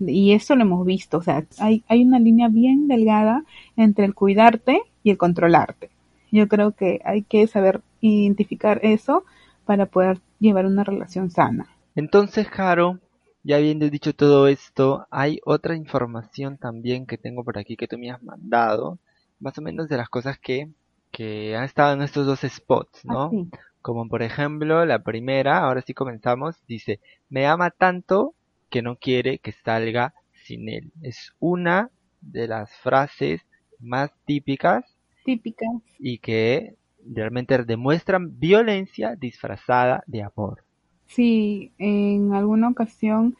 y 0.00 0.32
eso 0.32 0.54
lo 0.56 0.62
hemos 0.62 0.84
visto, 0.84 1.18
o 1.18 1.22
sea, 1.22 1.44
hay, 1.58 1.84
hay 1.86 2.02
una 2.02 2.18
línea 2.18 2.48
bien 2.48 2.88
delgada 2.88 3.44
entre 3.76 4.04
el 4.04 4.14
cuidarte 4.14 4.82
y 5.04 5.10
el 5.10 5.16
controlarte. 5.16 5.90
Yo 6.32 6.48
creo 6.48 6.72
que 6.72 7.00
hay 7.04 7.22
que 7.22 7.46
saber 7.46 7.82
identificar 8.00 8.80
eso 8.82 9.24
para 9.64 9.86
poder 9.86 10.20
llevar 10.40 10.66
una 10.66 10.82
relación 10.82 11.30
sana. 11.30 11.68
Entonces, 11.94 12.48
Caro, 12.48 13.00
ya 13.42 13.56
habiendo 13.56 13.88
dicho 13.90 14.14
todo 14.14 14.48
esto, 14.48 15.06
hay 15.10 15.40
otra 15.44 15.76
información 15.76 16.58
también 16.58 17.06
que 17.06 17.18
tengo 17.18 17.44
por 17.44 17.58
aquí 17.58 17.76
que 17.76 17.88
tú 17.88 17.98
me 17.98 18.10
has 18.10 18.22
mandado, 18.22 18.98
más 19.40 19.58
o 19.58 19.62
menos 19.62 19.88
de 19.88 19.96
las 19.96 20.08
cosas 20.08 20.38
que, 20.38 20.70
que 21.10 21.56
han 21.56 21.64
estado 21.64 21.94
en 21.94 22.02
estos 22.02 22.26
dos 22.26 22.40
spots, 22.40 23.04
¿no? 23.04 23.36
Ah, 23.52 23.58
Como 23.82 24.08
por 24.08 24.22
ejemplo, 24.22 24.84
la 24.86 25.02
primera, 25.02 25.58
ahora 25.58 25.82
sí 25.82 25.94
comenzamos, 25.94 26.56
dice, 26.66 27.00
me 27.28 27.46
ama 27.46 27.70
tanto 27.70 28.34
que 28.70 28.82
no 28.82 28.96
quiere 28.96 29.38
que 29.38 29.52
salga 29.52 30.14
sin 30.46 30.68
él. 30.68 30.92
Es 31.02 31.32
una 31.40 31.90
de 32.20 32.48
las 32.48 32.70
frases 32.78 33.42
más 33.80 34.10
típicas. 34.24 34.91
Típicas. 35.24 35.70
Y 35.98 36.18
que 36.18 36.76
realmente 37.04 37.58
demuestran 37.64 38.38
violencia 38.38 39.16
disfrazada 39.16 40.02
de 40.06 40.22
amor. 40.22 40.64
Sí, 41.06 41.72
en 41.78 42.32
alguna 42.32 42.68
ocasión 42.68 43.36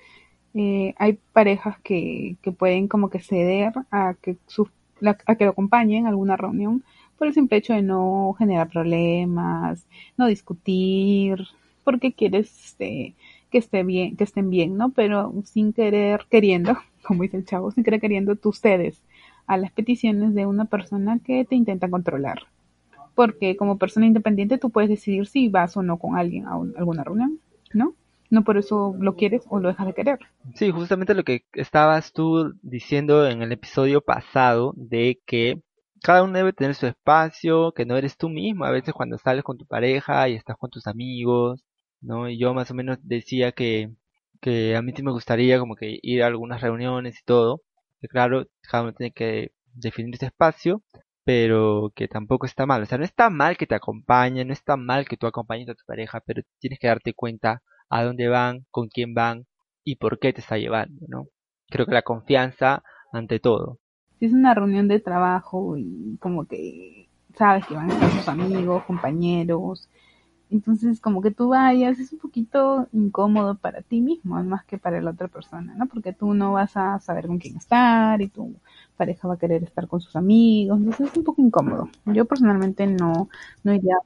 eh, 0.55 0.95
hay 0.99 1.19
parejas 1.33 1.79
que, 1.81 2.37
que 2.43 2.53
pueden 2.53 2.89
como 2.89 3.09
que 3.09 3.21
ceder 3.21 3.73
a 3.91 4.15
que, 4.21 4.37
su, 4.47 4.69
a 5.27 5.35
que 5.37 5.45
lo 5.45 5.53
acompañen 5.53 6.07
a 6.07 6.11
alguna 6.11 6.37
reunión 6.37 6.85
por 7.17 7.29
el 7.29 7.35
simple 7.35 7.59
hecho 7.59 7.73
de 7.73 7.83
no 7.83 8.35
generar 8.39 8.69
problemas, 8.69 9.87
no 10.17 10.27
discutir, 10.27 11.39
porque 11.85 12.13
quieres 12.13 12.65
este, 12.65 13.15
que 13.51 13.59
esté 13.59 13.85
bien, 13.85 14.17
que 14.17 14.25
estén 14.25 14.51
bien, 14.51 14.77
¿no? 14.77 14.91
Pero 14.91 15.33
sin 15.45 15.73
querer, 15.73 16.27
queriendo, 16.31 16.77
como 17.03 17.23
dice 17.23 17.37
el 17.39 17.45
chavo, 17.45 17.71
sin 17.71 17.85
querer 17.85 18.01
queriendo, 18.01 18.37
tú 18.37 18.53
cedes 18.53 19.01
a 19.53 19.57
las 19.57 19.73
peticiones 19.73 20.35
de 20.35 20.47
una 20.47 20.65
persona 20.65 21.19
que 21.25 21.45
te 21.45 21.55
intenta 21.55 21.91
controlar. 21.91 22.47
Porque 23.15 23.57
como 23.57 23.77
persona 23.79 24.07
independiente 24.07 24.59
tú 24.59 24.71
puedes 24.71 24.89
decidir 24.89 25.27
si 25.27 25.49
vas 25.49 25.77
o 25.77 25.83
no 25.83 25.99
con 25.99 26.17
alguien 26.17 26.47
a 26.47 26.55
alguna 26.55 27.05
reunión, 27.05 27.39
¿no? 27.75 27.95
No 28.31 28.45
por 28.45 28.57
eso 28.57 28.97
lo 28.99 29.15
quieres 29.15 29.45
o 29.51 29.61
lo 29.61 29.69
dejas 29.69 29.87
de 29.87 29.93
querer. 29.93 30.19
Sí, 30.55 30.71
justamente 30.71 31.15
lo 31.15 31.23
que 31.23 31.45
estabas 31.53 32.13
tú 32.13 32.55
diciendo 32.63 33.29
en 33.29 33.43
el 33.43 33.53
episodio 33.53 34.01
pasado 34.01 34.73
de 34.75 35.21
que 35.27 35.61
cada 36.03 36.23
uno 36.23 36.33
debe 36.33 36.55
tener 36.55 36.75
su 36.75 36.87
espacio, 36.87 37.73
que 37.73 37.85
no 37.85 37.97
eres 37.97 38.17
tú 38.17 38.31
mismo. 38.31 38.65
A 38.65 38.71
veces 38.71 38.95
cuando 38.95 39.19
sales 39.19 39.45
con 39.45 39.59
tu 39.59 39.67
pareja 39.67 40.29
y 40.31 40.35
estás 40.35 40.57
con 40.57 40.71
tus 40.71 40.87
amigos, 40.87 41.63
¿no? 42.01 42.29
Y 42.29 42.39
yo 42.39 42.55
más 42.55 42.71
o 42.71 42.75
menos 42.75 42.99
decía 43.03 43.53
que, 43.53 43.91
que 44.41 44.77
a 44.77 44.83
mí 44.83 44.93
sí 44.97 45.03
me 45.03 45.13
gustaría 45.13 45.59
como 45.59 45.77
que 45.77 45.99
ir 46.03 46.23
a 46.23 46.27
algunas 46.29 46.63
reuniones 46.63 47.21
y 47.21 47.25
todo. 47.25 47.63
Claro, 48.09 48.47
cada 48.63 48.85
uno 48.85 48.93
tiene 48.93 49.13
que 49.13 49.53
definir 49.75 50.15
ese 50.15 50.27
espacio, 50.27 50.83
pero 51.25 51.93
que 51.95 52.09
tampoco 52.09 52.47
está 52.47 52.67
mal. 52.67 52.83
O 52.83 52.87
sea, 52.87 52.99
no 52.99 53.05
está 53.05 53.31
mal 53.31 53.57
que 53.57 53.67
te 53.67 53.75
acompañen, 53.75 54.49
no 54.49 54.53
está 54.53 54.77
mal 54.77 55.07
que 55.09 55.17
tú 55.17 55.27
acompañes 55.27 55.69
a 55.69 55.75
tu 55.75 55.85
pareja, 55.87 56.21
pero 56.25 56.43
tienes 56.59 56.79
que 56.79 56.89
darte 56.89 57.15
cuenta 57.15 57.63
a 57.89 58.05
dónde 58.05 58.29
van, 58.29 58.67
con 58.71 58.89
quién 58.89 59.15
van 59.15 59.47
y 59.85 59.97
por 59.97 60.19
qué 60.19 60.33
te 60.33 60.41
está 60.41 60.59
llevando, 60.59 61.07
¿no? 61.09 61.27
Creo 61.69 61.87
que 61.87 61.95
la 61.95 62.03
confianza 62.03 62.83
ante 63.13 63.41
todo. 63.41 63.79
Si 64.19 64.27
es 64.27 64.33
una 64.33 64.55
reunión 64.55 64.89
de 64.89 65.01
trabajo 65.01 65.77
y 65.77 66.17
como 66.21 66.47
que 66.47 67.09
sabes 67.35 67.67
que 67.67 67.75
van 67.75 67.91
a 67.91 67.95
estar 67.95 68.11
tus 68.11 68.29
amigos, 68.29 68.85
compañeros, 68.85 69.89
entonces, 70.53 71.01
como 71.01 71.23
que 71.23 71.31
tú 71.31 71.49
vayas 71.49 71.99
es 71.99 72.13
un 72.13 72.19
poquito 72.19 72.87
incómodo 72.93 73.55
para 73.57 73.81
ti 73.83 74.01
mismo, 74.01 74.43
más 74.45 74.65
que 74.65 74.79
para 74.79 75.01
la 75.01 75.13
otra 75.13 75.29
persona, 75.29 75.75
¿no? 75.75 75.87
Porque 75.87 76.13
tú 76.13 76.35
no 76.35 76.53
vas 76.53 76.77
a 76.77 76.99
saber 77.01 77.27
con 77.27 77.39
quién 77.39 77.57
estar 77.57 78.21
y 78.21 78.29
tu 78.29 78.55
pareja 78.97 79.29
va 79.29 79.35
a 79.35 79.39
querer 79.39 79.63
estar 79.63 79.89
con 79.89 80.01
sus 80.01 80.15
amigos, 80.15 80.79
entonces 80.79 81.11
es 81.11 81.17
un 81.17 81.25
poco 81.25 81.41
incómodo. 81.43 81.89
Yo 82.07 82.27
personalmente 82.27 82.87
no, 82.87 83.29
no 83.65 83.75
iría, 83.75 83.97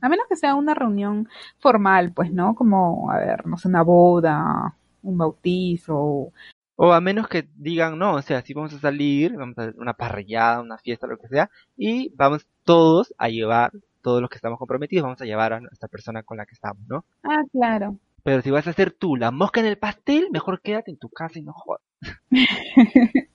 a 0.00 0.08
menos 0.08 0.26
que 0.28 0.36
sea 0.36 0.54
una 0.54 0.74
reunión 0.74 1.28
formal, 1.58 2.12
pues, 2.12 2.32
¿no? 2.32 2.54
Como, 2.54 3.10
a 3.10 3.18
ver, 3.18 3.46
no 3.46 3.58
sé, 3.58 3.68
una 3.68 3.82
boda, 3.82 4.74
un 5.02 5.18
bautizo. 5.18 6.32
O 6.76 6.92
a 6.92 7.00
menos 7.00 7.28
que 7.28 7.48
digan, 7.56 7.98
no, 7.98 8.14
o 8.14 8.22
sea, 8.22 8.42
si 8.42 8.54
vamos 8.54 8.72
a 8.74 8.80
salir, 8.80 9.36
vamos 9.36 9.58
a 9.58 9.72
una 9.76 9.94
parrillada, 9.94 10.60
una 10.62 10.78
fiesta, 10.78 11.06
lo 11.06 11.18
que 11.18 11.28
sea, 11.28 11.50
y 11.76 12.12
vamos 12.16 12.46
todos 12.64 13.14
a 13.18 13.28
llevar 13.28 13.72
todos 14.04 14.20
los 14.20 14.28
que 14.28 14.36
estamos 14.36 14.58
comprometidos 14.58 15.02
vamos 15.02 15.20
a 15.22 15.24
llevar 15.24 15.54
a 15.54 15.60
esta 15.72 15.88
persona 15.88 16.22
con 16.22 16.36
la 16.36 16.44
que 16.44 16.52
estamos, 16.52 16.86
¿no? 16.86 17.04
Ah, 17.22 17.42
claro. 17.50 17.96
Pero 18.22 18.42
si 18.42 18.50
vas 18.50 18.66
a 18.66 18.70
hacer 18.70 18.92
tú 18.92 19.16
la 19.16 19.30
mosca 19.30 19.60
en 19.60 19.66
el 19.66 19.78
pastel, 19.78 20.28
mejor 20.30 20.60
quédate 20.60 20.90
en 20.90 20.98
tu 20.98 21.08
casa 21.08 21.38
y 21.38 21.42
no 21.42 21.54
jodas. 21.54 21.82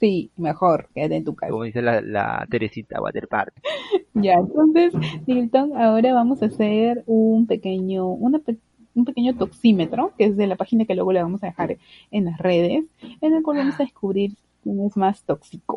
sí, 0.00 0.30
mejor 0.36 0.88
quédate 0.94 1.16
en 1.16 1.24
tu 1.24 1.34
casa. 1.34 1.50
Como 1.50 1.64
dice 1.64 1.82
la, 1.82 2.00
la 2.00 2.46
Teresita 2.50 3.00
Waterpark. 3.00 3.52
ya, 4.14 4.34
entonces, 4.34 4.94
Nilton, 5.26 5.76
ahora 5.76 6.14
vamos 6.14 6.42
a 6.42 6.46
hacer 6.46 7.04
un 7.06 7.46
pequeño, 7.46 8.06
una 8.08 8.40
un 8.94 9.04
pequeño 9.04 9.36
toxímetro, 9.36 10.14
que 10.16 10.24
es 10.24 10.36
de 10.38 10.46
la 10.46 10.56
página 10.56 10.86
que 10.86 10.94
luego 10.94 11.12
le 11.12 11.22
vamos 11.22 11.42
a 11.42 11.48
dejar 11.48 11.76
en 12.10 12.24
las 12.24 12.38
redes, 12.38 12.84
en 13.20 13.34
el 13.34 13.42
cual 13.42 13.58
vamos 13.58 13.78
a 13.78 13.84
descubrir 13.84 14.32
quién 14.62 14.80
es 14.80 14.96
más 14.96 15.22
tóxico. 15.22 15.75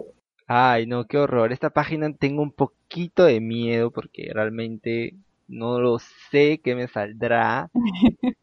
Ay, 0.51 0.87
no, 0.87 1.05
qué 1.05 1.19
horror. 1.19 1.53
Esta 1.53 1.69
página 1.69 2.11
tengo 2.11 2.41
un 2.41 2.51
poquito 2.51 3.23
de 3.23 3.39
miedo 3.39 3.91
porque 3.91 4.31
realmente 4.33 5.13
no 5.47 5.79
lo 5.79 5.99
sé 6.31 6.59
qué 6.63 6.73
me 6.73 6.87
saldrá. 6.87 7.69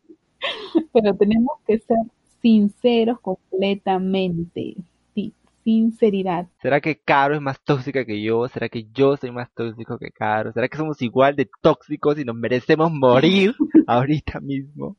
Pero 0.92 1.16
tenemos 1.16 1.58
que 1.66 1.78
ser 1.80 1.96
sinceros 2.40 3.18
completamente. 3.18 4.76
Sí, 5.16 5.34
sinceridad. 5.64 6.46
¿Será 6.62 6.80
que 6.80 6.94
Caro 6.94 7.34
es 7.34 7.40
más 7.40 7.60
tóxica 7.64 8.04
que 8.04 8.22
yo? 8.22 8.46
¿Será 8.46 8.68
que 8.68 8.86
yo 8.94 9.16
soy 9.16 9.32
más 9.32 9.52
tóxico 9.52 9.98
que 9.98 10.12
Caro? 10.12 10.52
¿Será 10.52 10.68
que 10.68 10.76
somos 10.76 11.02
igual 11.02 11.34
de 11.34 11.50
tóxicos 11.60 12.20
y 12.20 12.24
nos 12.24 12.36
merecemos 12.36 12.92
morir 12.92 13.52
ahorita 13.88 14.38
mismo? 14.38 14.96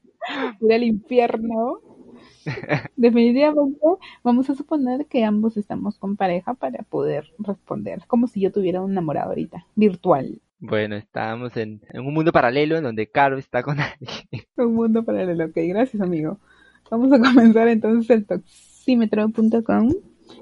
Ir 0.59 0.73
al 0.73 0.83
infierno. 0.83 1.79
Definitivamente 2.95 3.79
vamos 4.23 4.49
a 4.49 4.55
suponer 4.55 5.05
que 5.05 5.23
ambos 5.23 5.57
estamos 5.57 5.97
con 5.97 6.15
pareja 6.15 6.53
para 6.53 6.83
poder 6.83 7.31
responder, 7.39 8.01
como 8.07 8.27
si 8.27 8.41
yo 8.41 8.51
tuviera 8.51 8.81
un 8.81 8.91
enamorado 8.91 9.29
ahorita, 9.29 9.65
virtual. 9.75 10.41
Bueno, 10.59 10.95
estamos 10.95 11.55
en, 11.55 11.81
un 11.93 12.13
mundo 12.13 12.31
paralelo 12.31 12.77
en 12.77 12.83
donde 12.83 13.07
Caro 13.07 13.37
está 13.37 13.61
con 13.61 13.79
alguien. 13.79 14.11
un 14.57 14.73
mundo 14.73 15.03
paralelo, 15.03 15.45
ok, 15.45 15.55
gracias 15.55 16.01
amigo. 16.01 16.39
Vamos 16.89 17.11
a 17.11 17.19
comenzar 17.19 17.67
entonces 17.67 18.09
el 18.09 18.25
toxímetro.com 18.25 19.93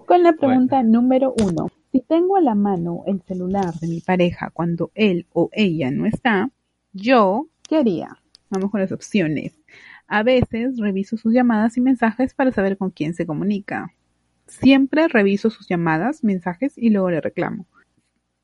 con 0.06 0.24
la 0.24 0.34
pregunta 0.34 0.84
número 0.84 1.34
uno. 1.44 1.70
Si 1.92 2.02
tengo 2.02 2.38
a 2.38 2.42
la 2.42 2.56
mano 2.56 3.04
el 3.08 3.22
celular 3.22 3.74
de 3.76 3.88
mi 3.88 4.02
pareja 4.02 4.52
cuando 4.52 4.92
él 4.96 5.26
o 5.34 5.50
ella 5.54 5.92
no 5.92 6.06
está, 6.06 6.50
yo, 6.94 7.48
¿qué 7.68 7.78
haría? 7.78 8.18
Vamos 8.50 8.70
con 8.72 8.82
las 8.82 8.92
opciones. 8.92 9.54
A 10.08 10.24
veces 10.24 10.78
reviso 10.78 11.18
sus 11.18 11.34
llamadas 11.34 11.78
y 11.78 11.82
mensajes 11.82 12.34
para 12.34 12.52
saber 12.52 12.78
con 12.78 12.92
quién 12.92 13.14
se 13.14 13.26
comunica. 13.26 13.94
Siempre 14.48 15.08
reviso 15.08 15.50
sus 15.50 15.68
llamadas, 15.68 16.24
mensajes 16.24 16.78
y 16.78 16.92
luego 16.92 17.10
le 17.10 17.22
reclamo. 17.22 17.66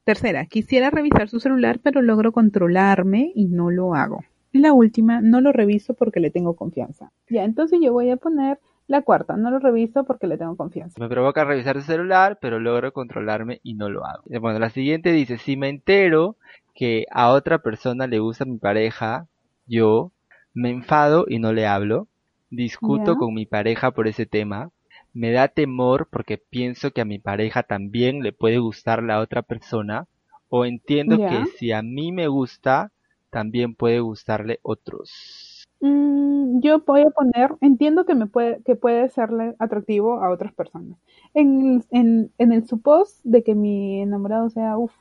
Tercera, 0.03 0.45
quisiera 0.47 0.89
revisar 0.89 1.29
su 1.29 1.39
celular 1.39 1.79
pero 1.83 2.01
logro 2.01 2.31
controlarme 2.31 3.31
y 3.35 3.45
no 3.45 3.69
lo 3.69 3.93
hago. 3.93 4.23
Y 4.51 4.59
la 4.59 4.73
última, 4.73 5.21
no 5.21 5.39
lo 5.39 5.51
reviso 5.51 5.93
porque 5.93 6.19
le 6.19 6.31
tengo 6.31 6.55
confianza. 6.55 7.11
Ya, 7.29 7.43
entonces 7.43 7.79
yo 7.81 7.93
voy 7.93 8.09
a 8.09 8.17
poner 8.17 8.59
la 8.87 9.03
cuarta, 9.03 9.37
no 9.37 9.51
lo 9.51 9.59
reviso 9.59 10.03
porque 10.03 10.27
le 10.27 10.37
tengo 10.37 10.57
confianza. 10.57 10.99
Me 10.99 11.07
provoca 11.07 11.45
revisar 11.45 11.79
su 11.79 11.83
celular, 11.83 12.39
pero 12.41 12.59
logro 12.59 12.91
controlarme 12.91 13.61
y 13.63 13.75
no 13.75 13.89
lo 13.89 14.05
hago. 14.05 14.23
Bueno, 14.41 14.59
la 14.59 14.69
siguiente 14.69 15.11
dice, 15.11 15.37
si 15.37 15.55
me 15.55 15.69
entero 15.69 16.35
que 16.73 17.05
a 17.11 17.29
otra 17.29 17.59
persona 17.59 18.07
le 18.07 18.19
gusta 18.19 18.43
mi 18.43 18.57
pareja, 18.57 19.27
yo 19.67 20.11
me 20.53 20.69
enfado 20.69 21.25
y 21.27 21.39
no 21.39 21.53
le 21.53 21.67
hablo. 21.67 22.07
Discuto 22.49 23.15
con 23.17 23.33
mi 23.33 23.45
pareja 23.45 23.91
por 23.91 24.07
ese 24.07 24.25
tema. 24.25 24.71
Me 25.13 25.31
da 25.31 25.47
temor 25.47 26.07
porque 26.09 26.37
pienso 26.37 26.91
que 26.91 27.01
a 27.01 27.05
mi 27.05 27.19
pareja 27.19 27.63
también 27.63 28.21
le 28.23 28.33
puede 28.33 28.59
gustar 28.59 29.03
la 29.03 29.19
otra 29.19 29.41
persona. 29.41 30.07
O 30.49 30.65
entiendo 30.65 31.19
que 31.25 31.45
si 31.45 31.71
a 31.71 31.81
mí 31.81 32.11
me 32.11 32.27
gusta, 32.27 32.91
también 33.29 33.75
puede 33.75 33.99
gustarle 33.99 34.59
otros. 34.63 35.63
Mm, 35.79 36.59
yo 36.61 36.79
voy 36.81 37.01
a 37.01 37.09
poner, 37.09 37.55
entiendo 37.61 38.05
que 38.05 38.13
me 38.15 38.27
puede, 38.27 38.61
que 38.63 38.75
puede 38.75 39.09
serle 39.09 39.55
atractivo 39.59 40.21
a 40.23 40.29
otras 40.31 40.53
personas. 40.53 40.97
En, 41.33 41.83
en, 41.91 42.31
en 42.37 42.51
el 42.51 42.67
supos 42.67 43.19
de 43.23 43.43
que 43.43 43.55
mi 43.55 44.01
enamorado 44.01 44.49
sea, 44.49 44.77
uff, 44.77 44.93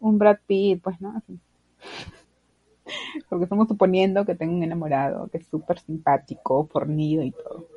un 0.00 0.18
Brad 0.18 0.38
Pitt, 0.46 0.82
pues 0.82 1.00
no, 1.02 1.10
así. 1.16 1.38
Porque 3.36 3.44
estamos 3.44 3.68
suponiendo 3.68 4.24
que 4.24 4.34
tengo 4.34 4.54
un 4.54 4.62
enamorado 4.62 5.28
que 5.28 5.36
es 5.36 5.46
súper 5.46 5.78
simpático, 5.78 6.66
fornido 6.72 7.22
y 7.22 7.32
todo. 7.32 7.68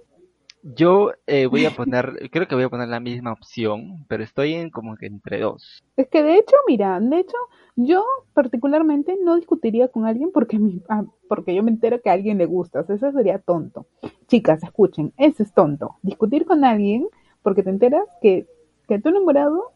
Yo 0.63 1.11
eh, 1.27 1.47
voy 1.47 1.65
a 1.65 1.71
poner, 1.71 2.13
creo 2.31 2.47
que 2.47 2.55
voy 2.55 2.63
a 2.63 2.69
poner 2.69 2.87
la 2.87 3.01
misma 3.01 3.33
opción, 3.33 4.05
pero 4.07 4.23
estoy 4.23 4.53
en 4.53 4.69
como 4.69 4.95
que 4.95 5.07
entre 5.07 5.41
dos. 5.41 5.83
Es 5.97 6.07
que 6.07 6.23
de 6.23 6.37
hecho, 6.37 6.55
mira, 6.65 6.97
de 7.01 7.19
hecho, 7.19 7.35
yo 7.75 8.05
particularmente 8.33 9.17
no 9.21 9.35
discutiría 9.35 9.89
con 9.89 10.05
alguien 10.05 10.31
porque, 10.31 10.59
mi, 10.59 10.81
ah, 10.87 11.03
porque 11.27 11.53
yo 11.53 11.61
me 11.61 11.71
entero 11.71 12.01
que 12.01 12.09
a 12.09 12.13
alguien 12.13 12.37
le 12.37 12.45
gusta. 12.45 12.79
O 12.79 12.85
sea, 12.85 12.95
eso 12.95 13.11
sería 13.11 13.39
tonto. 13.39 13.85
Chicas, 14.29 14.63
escuchen, 14.63 15.11
eso 15.17 15.43
es 15.43 15.51
tonto. 15.51 15.97
Discutir 16.03 16.45
con 16.45 16.63
alguien 16.63 17.05
porque 17.43 17.63
te 17.63 17.69
enteras 17.69 18.05
que, 18.21 18.47
que 18.87 18.93
a 18.93 19.01
tu 19.01 19.09
enamorado 19.09 19.73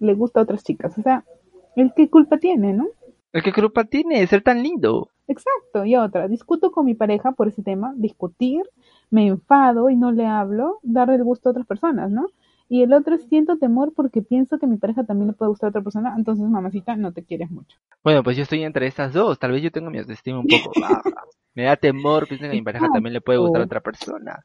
le 0.00 0.14
gusta 0.14 0.40
a 0.40 0.42
otras 0.42 0.64
chicas. 0.64 0.98
O 0.98 1.02
sea, 1.02 1.24
¿el 1.76 1.92
qué 1.94 2.10
culpa 2.10 2.38
tiene, 2.38 2.72
no? 2.72 2.88
¿El 3.34 3.42
qué 3.42 3.52
culpa 3.52 3.82
tiene 3.82 4.24
ser 4.28 4.42
tan 4.42 4.62
lindo? 4.62 5.10
Exacto, 5.26 5.84
y 5.84 5.96
otra, 5.96 6.28
discuto 6.28 6.70
con 6.70 6.86
mi 6.86 6.94
pareja 6.94 7.32
por 7.32 7.48
ese 7.48 7.64
tema, 7.64 7.92
discutir, 7.96 8.62
me 9.10 9.26
enfado 9.26 9.90
y 9.90 9.96
no 9.96 10.12
le 10.12 10.24
hablo, 10.24 10.78
darle 10.84 11.16
el 11.16 11.24
gusto 11.24 11.48
a 11.48 11.50
otras 11.50 11.66
personas, 11.66 12.12
¿no? 12.12 12.28
Y 12.68 12.82
el 12.82 12.92
otro 12.92 13.16
es 13.16 13.24
siento 13.24 13.58
temor 13.58 13.92
porque 13.92 14.22
pienso 14.22 14.60
que 14.60 14.68
mi 14.68 14.76
pareja 14.76 15.02
también 15.02 15.26
le 15.26 15.32
puede 15.32 15.48
gustar 15.48 15.66
a 15.66 15.70
otra 15.70 15.82
persona, 15.82 16.14
entonces 16.16 16.46
mamacita, 16.48 16.94
no 16.94 17.12
te 17.12 17.24
quieres 17.24 17.50
mucho. 17.50 17.76
Bueno, 18.04 18.22
pues 18.22 18.36
yo 18.36 18.44
estoy 18.44 18.62
entre 18.62 18.86
estas 18.86 19.12
dos, 19.12 19.36
tal 19.40 19.50
vez 19.50 19.62
yo 19.62 19.72
tengo 19.72 19.90
mi 19.90 19.98
autoestima 19.98 20.38
un 20.38 20.46
poco 20.46 20.70
baja. 20.80 21.02
Me 21.56 21.64
da 21.64 21.74
temor, 21.74 22.28
pienso 22.28 22.44
que 22.44 22.50
a 22.50 22.52
mi 22.52 22.62
pareja 22.62 22.86
también 22.92 23.14
le 23.14 23.20
puede 23.20 23.40
gustar 23.40 23.62
a 23.62 23.64
otra 23.64 23.80
persona. 23.80 24.44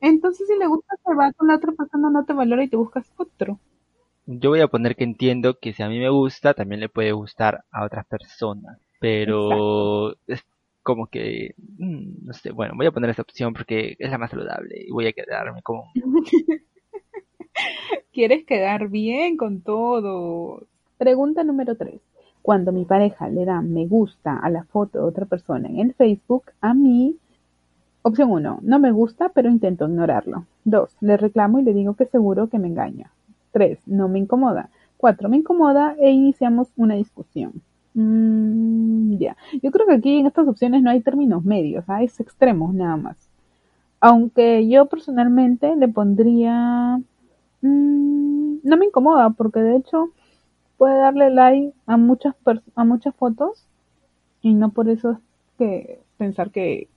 Entonces 0.00 0.48
si 0.48 0.58
le 0.58 0.66
gusta 0.66 0.96
se 0.96 1.14
va 1.14 1.32
con 1.32 1.46
la 1.46 1.56
otra 1.56 1.70
persona, 1.70 2.10
no 2.10 2.24
te 2.24 2.32
valora 2.32 2.64
y 2.64 2.68
te 2.68 2.76
buscas 2.76 3.08
otro. 3.16 3.60
Yo 4.26 4.50
voy 4.50 4.60
a 4.60 4.68
poner 4.68 4.96
que 4.96 5.04
entiendo 5.04 5.58
que 5.60 5.74
si 5.74 5.82
a 5.82 5.88
mí 5.88 5.98
me 5.98 6.08
gusta, 6.08 6.54
también 6.54 6.80
le 6.80 6.88
puede 6.88 7.12
gustar 7.12 7.64
a 7.70 7.84
otras 7.84 8.06
personas. 8.06 8.78
Pero 8.98 10.12
es 10.26 10.42
como 10.82 11.08
que, 11.08 11.54
mm, 11.78 12.26
no 12.26 12.32
sé, 12.32 12.50
bueno, 12.52 12.74
voy 12.76 12.86
a 12.86 12.92
poner 12.92 13.10
esa 13.10 13.22
opción 13.22 13.52
porque 13.52 13.96
es 13.98 14.10
la 14.10 14.18
más 14.18 14.30
saludable 14.30 14.84
y 14.86 14.90
voy 14.90 15.06
a 15.06 15.12
quedarme 15.12 15.62
con... 15.62 15.82
Quieres 18.12 18.44
quedar 18.46 18.88
bien 18.88 19.36
con 19.36 19.60
todo. 19.60 20.66
Pregunta 20.98 21.44
número 21.44 21.76
3. 21.76 22.00
Cuando 22.42 22.72
mi 22.72 22.84
pareja 22.84 23.28
le 23.28 23.44
da 23.44 23.60
me 23.60 23.86
gusta 23.86 24.38
a 24.38 24.50
la 24.50 24.64
foto 24.64 25.00
de 25.00 25.04
otra 25.04 25.26
persona 25.26 25.68
en 25.68 25.80
el 25.80 25.94
Facebook, 25.94 26.44
a 26.60 26.74
mí, 26.74 27.16
opción 28.02 28.30
1, 28.30 28.60
no 28.62 28.78
me 28.78 28.92
gusta, 28.92 29.30
pero 29.30 29.50
intento 29.50 29.86
ignorarlo. 29.88 30.46
2, 30.64 30.96
le 31.00 31.16
reclamo 31.16 31.58
y 31.58 31.62
le 31.62 31.74
digo 31.74 31.94
que 31.94 32.06
seguro 32.06 32.48
que 32.48 32.58
me 32.58 32.68
engaña. 32.68 33.10
3, 33.54 33.78
no 33.86 34.08
me 34.08 34.18
incomoda. 34.18 34.68
4, 34.98 35.28
me 35.28 35.38
incomoda 35.38 35.94
e 35.98 36.10
iniciamos 36.10 36.68
una 36.76 36.96
discusión. 36.96 37.62
Mm, 37.94 39.16
ya, 39.18 39.36
yo 39.62 39.70
creo 39.70 39.86
que 39.86 39.94
aquí 39.94 40.18
en 40.18 40.26
estas 40.26 40.48
opciones 40.48 40.82
no 40.82 40.90
hay 40.90 41.00
términos 41.00 41.44
medios, 41.44 41.84
hay 41.88 42.06
es 42.06 42.18
extremos 42.20 42.74
nada 42.74 42.96
más. 42.96 43.16
Aunque 44.00 44.68
yo 44.68 44.86
personalmente 44.86 45.76
le 45.76 45.88
pondría... 45.88 47.00
Mm, 47.62 48.56
no 48.64 48.76
me 48.76 48.86
incomoda 48.86 49.30
porque 49.30 49.60
de 49.60 49.76
hecho 49.76 50.10
puede 50.76 50.98
darle 50.98 51.30
like 51.30 51.72
a 51.86 51.96
muchas 51.96 52.34
a 52.74 52.84
muchas 52.84 53.14
fotos 53.14 53.66
y 54.42 54.54
no 54.54 54.70
por 54.70 54.88
eso 54.88 55.12
es 55.12 55.18
que 55.58 56.00
pensar 56.18 56.50
que, 56.50 56.88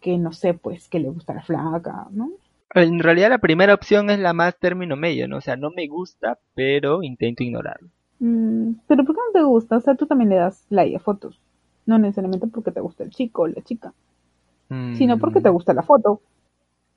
que 0.00 0.18
no 0.18 0.32
sé, 0.32 0.54
pues 0.54 0.88
que 0.88 1.00
le 1.00 1.10
gusta 1.10 1.34
la 1.34 1.42
flaca, 1.42 2.08
¿no? 2.10 2.30
En 2.72 2.98
realidad 2.98 3.30
la 3.30 3.38
primera 3.38 3.74
opción 3.74 4.10
es 4.10 4.18
la 4.18 4.32
más 4.32 4.58
término 4.58 4.96
medio, 4.96 5.28
¿no? 5.28 5.38
O 5.38 5.40
sea, 5.40 5.56
no 5.56 5.70
me 5.70 5.86
gusta, 5.86 6.38
pero 6.54 7.02
intento 7.02 7.42
ignorarlo. 7.42 7.88
Mm, 8.18 8.72
pero 8.86 9.04
¿por 9.04 9.14
qué 9.14 9.20
no 9.26 9.40
te 9.40 9.44
gusta? 9.44 9.76
O 9.76 9.80
sea, 9.80 9.94
tú 9.94 10.06
también 10.06 10.30
le 10.30 10.36
das 10.36 10.66
like 10.70 10.96
a 10.96 10.98
fotos. 10.98 11.40
No 11.86 11.98
necesariamente 11.98 12.46
porque 12.46 12.72
te 12.72 12.80
gusta 12.80 13.04
el 13.04 13.10
chico 13.10 13.42
o 13.42 13.46
la 13.46 13.62
chica, 13.62 13.92
sino 14.68 15.18
porque 15.18 15.40
te 15.40 15.50
mm. 15.50 15.52
gusta 15.52 15.74
la 15.74 15.82
foto. 15.82 16.22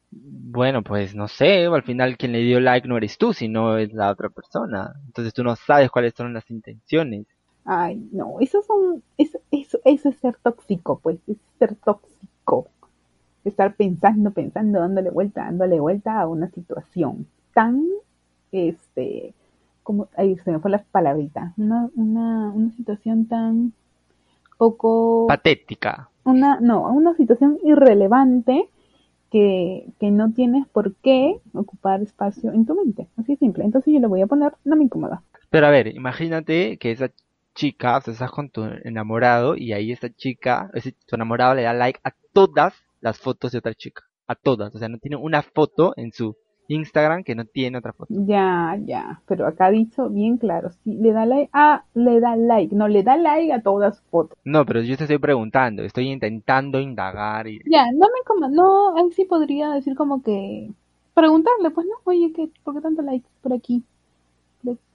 Bueno, 0.10 0.82
pues 0.82 1.14
no 1.14 1.28
sé, 1.28 1.66
al 1.66 1.84
final 1.84 2.18
quien 2.18 2.32
le 2.32 2.40
dio 2.40 2.60
like 2.60 2.88
no 2.88 2.96
eres 2.96 3.18
tú, 3.18 3.34
sino 3.34 3.78
es 3.78 3.92
la 3.94 4.10
otra 4.10 4.30
persona. 4.30 4.94
Entonces 5.06 5.34
tú 5.34 5.44
no 5.44 5.56
sabes 5.58 5.92
cuáles 5.92 6.14
son 6.14 6.34
las 6.34 6.50
intenciones. 6.50 7.28
Ay, 7.66 8.08
no, 8.14 8.40
eso 8.40 8.64
son, 8.64 9.04
eso, 9.18 9.40
eso, 9.52 9.80
eso 9.84 10.08
es 10.08 10.18
ser 10.20 10.38
tóxico, 10.42 11.00
pues, 11.04 11.20
es 11.28 11.36
ser 11.60 11.76
tóxico. 11.76 12.70
Estar 13.48 13.76
pensando, 13.76 14.32
pensando, 14.32 14.80
dándole 14.80 15.10
vuelta, 15.10 15.46
dándole 15.46 15.80
vuelta 15.80 16.20
a 16.20 16.28
una 16.28 16.50
situación 16.50 17.28
tan, 17.54 17.86
este, 18.52 19.34
como, 19.84 20.08
ahí 20.16 20.38
se 20.44 20.52
me 20.52 20.60
fue 20.60 20.72
la 20.72 20.84
palabrita, 20.92 21.54
una, 21.58 21.90
una, 21.96 22.52
una 22.52 22.72
situación 22.74 23.26
tan 23.28 23.74
poco... 24.58 25.28
Patética. 25.28 26.10
Una, 26.24 26.60
no, 26.60 26.92
una 26.92 27.16
situación 27.16 27.58
irrelevante 27.64 28.68
que, 29.32 29.88
que 30.00 30.12
no 30.12 30.34
tienes 30.34 30.68
por 30.68 30.96
qué 30.96 31.40
ocupar 31.54 32.02
espacio 32.02 32.52
en 32.52 32.66
tu 32.66 32.76
mente. 32.76 33.08
Así 33.18 33.34
de 33.34 33.38
simple. 33.38 33.64
Entonces 33.64 33.94
yo 33.94 34.00
le 34.00 34.08
voy 34.08 34.22
a 34.22 34.28
poner, 34.28 34.54
no 34.66 34.76
me 34.76 34.84
incomoda. 34.84 35.22
Pero 35.50 35.68
a 35.68 35.70
ver, 35.70 35.88
imagínate 35.88 36.78
que 36.78 36.92
esa 36.92 37.10
chica, 37.56 37.98
o 37.98 38.02
sea, 38.02 38.14
estás 38.14 38.32
con 38.32 38.50
tu 38.50 38.64
enamorado 38.84 39.56
y 39.56 39.74
ahí 39.74 39.92
esa 39.92 40.10
chica, 40.10 40.70
ese, 40.74 40.94
tu 41.08 41.16
enamorado 41.16 41.56
le 41.56 41.64
da 41.64 41.74
like 41.74 42.00
a 42.04 42.12
todas 42.34 42.74
las 43.02 43.18
fotos 43.18 43.52
de 43.52 43.60
otra 43.60 43.74
chica. 43.74 44.04
A 44.28 44.36
todas. 44.36 44.76
O 44.76 44.78
sea, 44.78 44.90
no 44.90 44.98
tiene 44.98 45.16
una 45.16 45.42
foto 45.42 45.94
en 45.96 46.12
su 46.12 46.36
Instagram 46.68 47.24
que 47.24 47.36
no 47.36 47.46
tiene 47.46 47.78
otra 47.78 47.94
foto. 47.94 48.14
Ya, 48.14 48.78
ya, 48.86 49.22
pero 49.26 49.48
acá 49.48 49.70
dicho 49.70 50.10
bien 50.10 50.38
claro, 50.38 50.70
si 50.84 50.96
le 50.96 51.12
da 51.14 51.26
like, 51.26 51.50
ah, 51.54 51.86
le 51.94 52.20
da 52.20 52.36
like, 52.36 52.76
no 52.76 52.88
le 52.88 53.04
da 53.04 53.16
like 53.16 53.54
a 53.54 53.62
todas 53.62 53.98
sus 53.98 54.06
fotos. 54.08 54.38
No, 54.44 54.66
pero 54.66 54.82
yo 54.82 54.98
te 54.98 55.04
estoy 55.04 55.18
preguntando, 55.18 55.84
estoy 55.84 56.12
intentando 56.12 56.80
indagar 56.80 57.48
y... 57.48 57.62
Ya, 57.66 57.86
no 57.92 58.08
me 58.08 58.24
como, 58.26 58.50
no, 58.50 58.98
ahí 58.98 59.12
sí 59.14 59.26
podría 59.26 59.72
decir 59.72 59.96
como 59.96 60.22
que 60.22 60.70
preguntarle, 61.14 61.72
pues 61.72 61.88
no, 61.88 61.96
oye, 62.04 62.32
¿qué, 62.36 62.50
¿por 62.64 62.76
qué 62.76 62.82
tanto 62.82 63.02
like 63.02 63.26
por 63.42 63.54
aquí? 63.54 63.84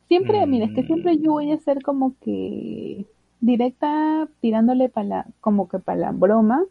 Siempre, 0.09 0.47
mira, 0.47 0.67
es 0.67 0.75
que 0.75 0.83
siempre 0.83 1.17
yo 1.17 1.33
voy 1.33 1.53
a 1.53 1.59
ser 1.61 1.83
como 1.83 2.15
que 2.21 3.07
directa 3.41 4.29
tirándole 4.41 4.91
para 4.91 5.07
la, 5.07 5.27
como 5.41 5.69
que 5.69 5.79
para 5.79 5.99
la 5.99 6.13
broma, 6.13 6.63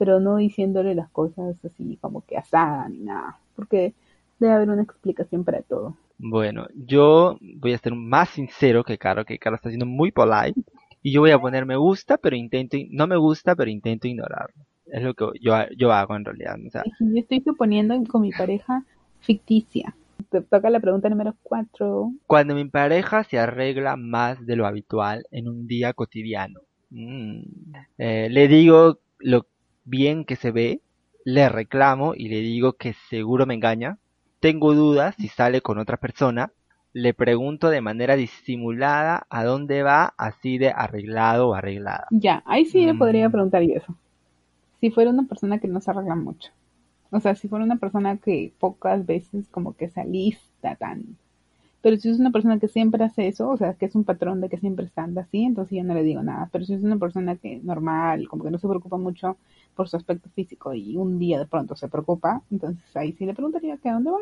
pero 0.00 0.18
no 0.18 0.36
diciéndole 0.36 0.94
las 0.94 1.10
cosas 1.10 1.54
así 1.62 1.98
como 2.00 2.24
que 2.24 2.38
asada 2.38 2.88
ni 2.88 3.00
nada, 3.00 3.38
porque 3.54 3.92
debe 4.38 4.54
haber 4.54 4.70
una 4.70 4.82
explicación 4.82 5.44
para 5.44 5.60
todo. 5.60 5.94
Bueno, 6.16 6.68
yo 6.74 7.36
voy 7.58 7.74
a 7.74 7.78
ser 7.78 7.94
más 7.94 8.30
sincero 8.30 8.82
que 8.82 8.96
Caro, 8.96 9.26
que 9.26 9.38
Caro 9.38 9.56
está 9.56 9.68
siendo 9.68 9.84
muy 9.84 10.10
polite. 10.10 10.58
Y 11.02 11.12
yo 11.12 11.20
voy 11.20 11.32
a 11.32 11.38
poner 11.38 11.66
me 11.66 11.76
gusta, 11.76 12.16
pero 12.16 12.34
intento, 12.34 12.78
no 12.88 13.06
me 13.06 13.18
gusta, 13.18 13.54
pero 13.54 13.70
intento 13.70 14.08
ignorarlo. 14.08 14.64
Es 14.86 15.02
lo 15.02 15.12
que 15.12 15.26
yo, 15.38 15.52
yo 15.76 15.92
hago 15.92 16.16
en 16.16 16.24
realidad. 16.24 16.56
yo 16.98 17.20
estoy 17.20 17.42
suponiendo 17.42 17.94
con 18.04 18.22
mi 18.22 18.30
pareja 18.30 18.82
ficticia. 19.20 19.94
Te 20.30 20.40
toca 20.40 20.70
la 20.70 20.80
pregunta 20.80 21.10
número 21.10 21.34
cuatro. 21.42 22.10
Cuando 22.26 22.54
mi 22.54 22.64
pareja 22.64 23.22
se 23.24 23.38
arregla 23.38 23.96
más 23.96 24.46
de 24.46 24.56
lo 24.56 24.66
habitual 24.66 25.26
en 25.30 25.46
un 25.46 25.66
día 25.66 25.92
cotidiano. 25.92 26.60
Mm, 26.88 27.42
eh, 27.98 28.28
le 28.30 28.48
digo 28.48 28.98
lo 29.20 29.46
bien 29.90 30.24
que 30.24 30.36
se 30.36 30.52
ve, 30.52 30.80
le 31.24 31.48
reclamo 31.48 32.14
y 32.14 32.28
le 32.28 32.40
digo 32.40 32.74
que 32.74 32.94
seguro 33.10 33.44
me 33.44 33.54
engaña 33.54 33.98
tengo 34.40 34.74
dudas 34.74 35.14
si 35.16 35.28
sale 35.28 35.60
con 35.60 35.78
otra 35.78 35.98
persona, 35.98 36.50
le 36.92 37.14
pregunto 37.14 37.68
de 37.68 37.82
manera 37.82 38.16
disimulada 38.16 39.26
a 39.28 39.44
dónde 39.44 39.82
va, 39.82 40.14
así 40.16 40.58
de 40.58 40.70
arreglado 40.70 41.50
o 41.50 41.54
arreglada. 41.54 42.06
Ya, 42.10 42.42
ahí 42.46 42.64
sí 42.64 42.84
le 42.84 42.94
podría 42.94 43.28
mm. 43.28 43.32
preguntar 43.32 43.62
yo 43.62 43.74
eso. 43.74 43.94
Si 44.80 44.90
fuera 44.90 45.10
una 45.10 45.24
persona 45.24 45.58
que 45.58 45.68
no 45.68 45.80
se 45.80 45.90
arregla 45.90 46.16
mucho. 46.16 46.50
O 47.10 47.20
sea, 47.20 47.34
si 47.34 47.48
fuera 47.48 47.64
una 47.64 47.76
persona 47.76 48.16
que 48.16 48.52
pocas 48.58 49.04
veces 49.04 49.46
como 49.50 49.76
que 49.76 49.90
se 49.90 50.00
alista 50.00 50.74
tan. 50.76 51.04
Pero 51.82 51.96
si 51.96 52.10
es 52.10 52.18
una 52.18 52.30
persona 52.30 52.58
que 52.58 52.68
siempre 52.68 53.02
hace 53.04 53.28
eso, 53.28 53.48
o 53.48 53.56
sea, 53.56 53.74
que 53.74 53.86
es 53.86 53.94
un 53.94 54.04
patrón 54.04 54.40
de 54.40 54.48
que 54.48 54.58
siempre 54.58 54.84
está 54.84 55.08
así, 55.16 55.44
entonces 55.44 55.78
yo 55.78 55.84
no 55.84 55.94
le 55.94 56.02
digo 56.02 56.22
nada. 56.22 56.48
Pero 56.52 56.64
si 56.64 56.74
es 56.74 56.82
una 56.82 56.98
persona 56.98 57.36
que 57.36 57.60
normal, 57.62 58.28
como 58.28 58.44
que 58.44 58.50
no 58.50 58.58
se 58.58 58.68
preocupa 58.68 58.98
mucho 58.98 59.38
por 59.74 59.88
su 59.88 59.96
aspecto 59.96 60.28
físico 60.30 60.74
y 60.74 60.96
un 60.96 61.18
día 61.18 61.38
de 61.38 61.46
pronto 61.46 61.74
se 61.74 61.88
preocupa, 61.88 62.42
entonces 62.50 62.84
ahí 62.96 63.12
sí 63.12 63.24
le 63.24 63.34
preguntaría 63.34 63.78
que 63.78 63.88
a 63.88 63.94
dónde 63.94 64.10
va, 64.10 64.18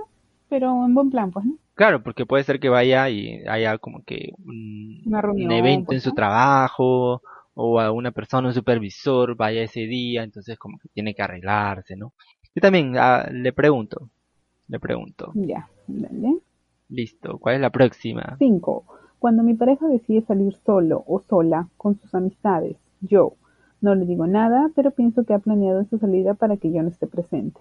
pero 0.49 0.85
en 0.85 0.95
buen 0.95 1.11
plan, 1.11 1.33
pues, 1.33 1.45
¿no? 1.47 1.57
Claro, 1.75 2.03
porque 2.03 2.27
puede 2.27 2.45
ser 2.45 2.61
que 2.61 2.69
vaya 2.69 3.09
y 3.09 3.43
haya 3.47 3.79
como 3.79 4.03
que 4.05 4.33
un, 4.45 5.03
evento 5.51 5.81
en 5.81 5.85
pues, 5.85 6.03
su 6.03 6.13
trabajo 6.13 7.23
o 7.55 7.81
a 7.81 7.91
una 7.91 8.13
persona, 8.13 8.49
un 8.49 8.55
supervisor, 8.55 9.35
vaya 9.37 9.63
ese 9.63 9.81
día, 9.81 10.23
entonces 10.23 10.57
como 10.59 10.79
que 10.79 10.89
tiene 10.89 11.15
que 11.15 11.23
arreglarse, 11.23 11.97
¿no? 11.97 12.13
Yo 12.55 12.63
también 12.63 12.97
ah, 12.97 13.29
le 13.33 13.53
pregunto, 13.53 14.11
le 14.69 14.79
pregunto. 14.79 15.33
Ya, 15.35 15.69
dale. 15.87 16.39
Listo, 16.89 17.39
¿cuál 17.39 17.57
es 17.57 17.61
la 17.61 17.71
próxima? 17.71 18.37
Cinco. 18.39 18.85
Cuando 19.19 19.43
mi 19.43 19.55
pareja 19.55 19.87
decide 19.89 20.23
salir 20.23 20.55
solo 20.65 21.05
o 21.07 21.21
sola 21.21 21.69
con 21.77 21.99
sus 21.99 22.15
amistades, 22.15 22.77
yo, 23.01 23.35
no 23.81 23.95
le 23.95 24.07
digo 24.07 24.27
nada, 24.27 24.71
pero 24.75 24.93
pienso 24.93 25.25
que 25.25 25.35
ha 25.35 25.39
planeado 25.39 25.81
esa 25.81 25.99
salida 25.99 26.35
para 26.35 26.57
que 26.57 26.73
yo 26.73 26.83
no 26.83 26.89
esté 26.89 27.07
presente. 27.07 27.61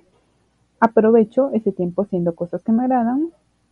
Aprovecho 0.80 1.52
ese 1.54 1.72
tiempo 1.72 2.04
haciendo 2.04 2.36
cosas 2.36 2.64
que 2.64 2.72
me 2.72 2.84
agradan, 2.84 3.30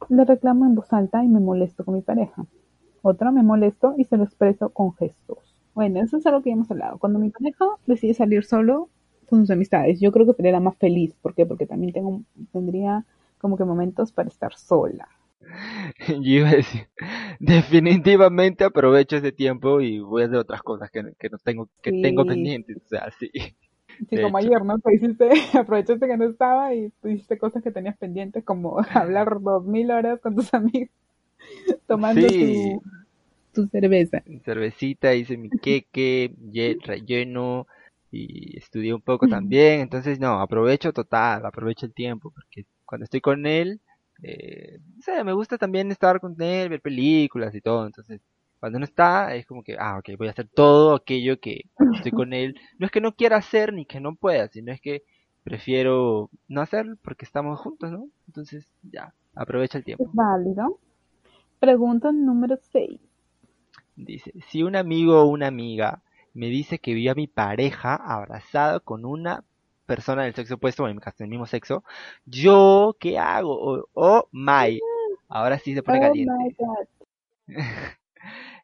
le 0.10 0.26
reclamo 0.26 0.66
en 0.66 0.76
voz 0.76 0.92
alta 0.92 1.24
y 1.24 1.28
me 1.28 1.40
molesto 1.40 1.86
con 1.86 1.94
mi 1.94 2.02
pareja. 2.02 2.46
Otra 3.02 3.32
me 3.32 3.44
molesto 3.44 3.94
y 3.98 4.06
se 4.06 4.18
lo 4.18 4.24
expreso 4.24 4.70
con 4.70 4.94
gestos. 4.96 5.56
Bueno, 5.76 6.02
eso 6.02 6.18
es 6.18 6.26
algo 6.26 6.42
que 6.42 6.50
ya 6.50 6.56
hemos 6.56 6.72
hablado. 6.72 6.98
Cuando 6.98 7.20
mi 7.20 7.30
pareja 7.30 7.66
decide 7.86 8.14
salir 8.14 8.44
solo, 8.44 8.90
con 9.26 9.40
sus 9.40 9.52
amistades. 9.52 10.00
Yo 10.00 10.12
creo 10.12 10.26
que 10.26 10.34
sería 10.34 10.60
más 10.60 10.78
feliz. 10.78 11.14
¿Por 11.22 11.34
qué? 11.34 11.46
Porque 11.46 11.66
también 11.66 11.94
tengo, 11.94 12.22
tendría 12.52 13.06
como 13.38 13.58
que 13.58 13.66
momentos 13.66 14.12
para 14.12 14.30
estar 14.30 14.54
sola. 14.56 15.08
Yo 16.08 16.16
iba 16.40 16.50
a 16.50 16.56
decir, 16.56 16.90
definitivamente 17.40 18.64
aprovecho 18.64 19.18
ese 19.18 19.32
tiempo 19.32 19.82
y 19.82 20.00
voy 20.00 20.24
a 20.24 20.26
hacer 20.26 20.38
otras 20.38 20.62
cosas 20.64 20.90
que, 20.92 21.04
que 21.20 21.30
no 21.30 21.38
tengo, 21.40 21.70
que 21.82 21.94
tengo 21.94 22.26
pendientes. 22.26 22.78
O 22.86 22.88
sea, 22.88 23.12
sí. 23.20 23.30
Sí, 24.10 24.20
como 24.20 24.38
ayer, 24.38 24.64
¿no? 24.64 24.80
Que 24.80 24.96
hiciste, 24.96 25.30
aprovechaste 25.60 26.08
que 26.08 26.18
no 26.18 26.26
estaba 26.26 26.74
y 26.74 26.90
tú 27.02 27.08
hiciste 27.10 27.38
cosas 27.38 27.64
que 27.64 27.72
tenías 27.72 27.98
pendientes, 27.98 28.44
como 28.44 28.78
hablar 28.94 29.42
dos 29.42 29.66
mil 29.66 29.92
horas 29.92 30.20
con 30.22 30.36
tus 30.36 30.54
amigos, 30.54 30.90
tomando 31.88 32.34
Sí. 32.34 32.36
tu, 32.36 32.84
tu 33.54 33.68
cerveza. 33.68 34.24
cervecita, 34.44 35.14
hice 35.16 35.38
mi 35.38 35.52
queque, 35.52 36.34
relleno 36.84 37.68
y 38.12 38.58
estudié 38.58 38.94
un 38.94 39.02
poco 39.02 39.28
también. 39.28 39.82
Entonces, 39.82 40.20
no, 40.20 40.40
aprovecho 40.42 40.94
total, 40.94 41.46
aprovecho 41.46 41.86
el 41.86 41.94
tiempo, 41.94 42.32
porque 42.32 42.66
cuando 42.86 43.04
estoy 43.06 43.22
con 43.22 43.46
él, 43.46 43.82
eh, 44.24 44.80
no 44.96 45.02
sé, 45.02 45.24
me 45.24 45.34
gusta 45.34 45.58
también 45.58 45.92
estar 45.92 46.20
con 46.20 46.40
él, 46.42 46.70
ver 46.70 46.82
películas 46.82 47.54
y 47.56 47.62
todo. 47.62 47.86
Entonces, 47.86 48.22
cuando 48.60 48.80
no 48.80 48.86
está, 48.86 49.36
es 49.36 49.46
como 49.46 49.64
que, 49.64 49.76
ah, 49.80 50.00
ok, 50.00 50.18
voy 50.18 50.28
a 50.28 50.32
hacer 50.32 50.48
todo 50.48 50.96
aquello 50.96 51.40
que 51.40 51.66
estoy 51.96 52.12
con 52.12 52.34
él, 52.34 52.60
no 52.80 52.86
es 52.86 52.92
que 52.92 53.02
no 53.02 53.16
quiera 53.16 53.38
hacer 53.38 53.74
ni 53.74 53.86
que 53.86 54.00
no 54.00 54.16
pueda, 54.16 54.48
sino 54.48 54.72
es 54.72 54.82
que 54.82 55.04
prefiero 55.44 56.30
no 56.48 56.62
hacerlo 56.62 56.96
porque 57.04 57.26
estamos 57.26 57.60
juntos, 57.60 57.92
¿no? 57.92 58.08
Entonces, 58.28 58.68
ya, 58.82 59.14
aprovecha 59.36 59.78
el 59.78 59.84
tiempo. 59.84 60.04
Es 60.04 60.10
válido. 60.14 60.80
Pregunta 61.60 62.12
número 62.12 62.58
6. 62.72 63.00
Dice, 63.96 64.34
si 64.50 64.64
un 64.64 64.76
amigo 64.76 65.22
o 65.22 65.26
una 65.26 65.48
amiga 65.48 66.02
me 66.34 66.48
dice 66.48 66.80
que 66.80 66.94
vio 66.94 67.12
a 67.12 67.16
mi 67.16 67.28
pareja 67.28 67.96
abrazado 67.96 68.82
con 68.82 69.06
una 69.06 69.44
persona 69.86 70.24
del 70.24 70.34
sexo 70.36 70.56
opuesto, 70.56 70.84
o 70.84 70.88
en 70.88 70.96
mi 70.96 71.02
caso 71.02 71.18
del 71.20 71.30
mismo 71.30 71.46
sexo, 71.46 71.84
yo, 72.26 72.96
¿qué 73.00 73.18
hago? 73.20 73.88
Oh 73.94 74.28
my, 74.32 74.80
ahora 75.30 75.60
sí 75.60 75.74
se 75.74 75.84
pone 75.84 76.00
Oh 76.00 76.02
caliente. 76.02 76.34
my 76.38 76.50
God. 76.58 76.88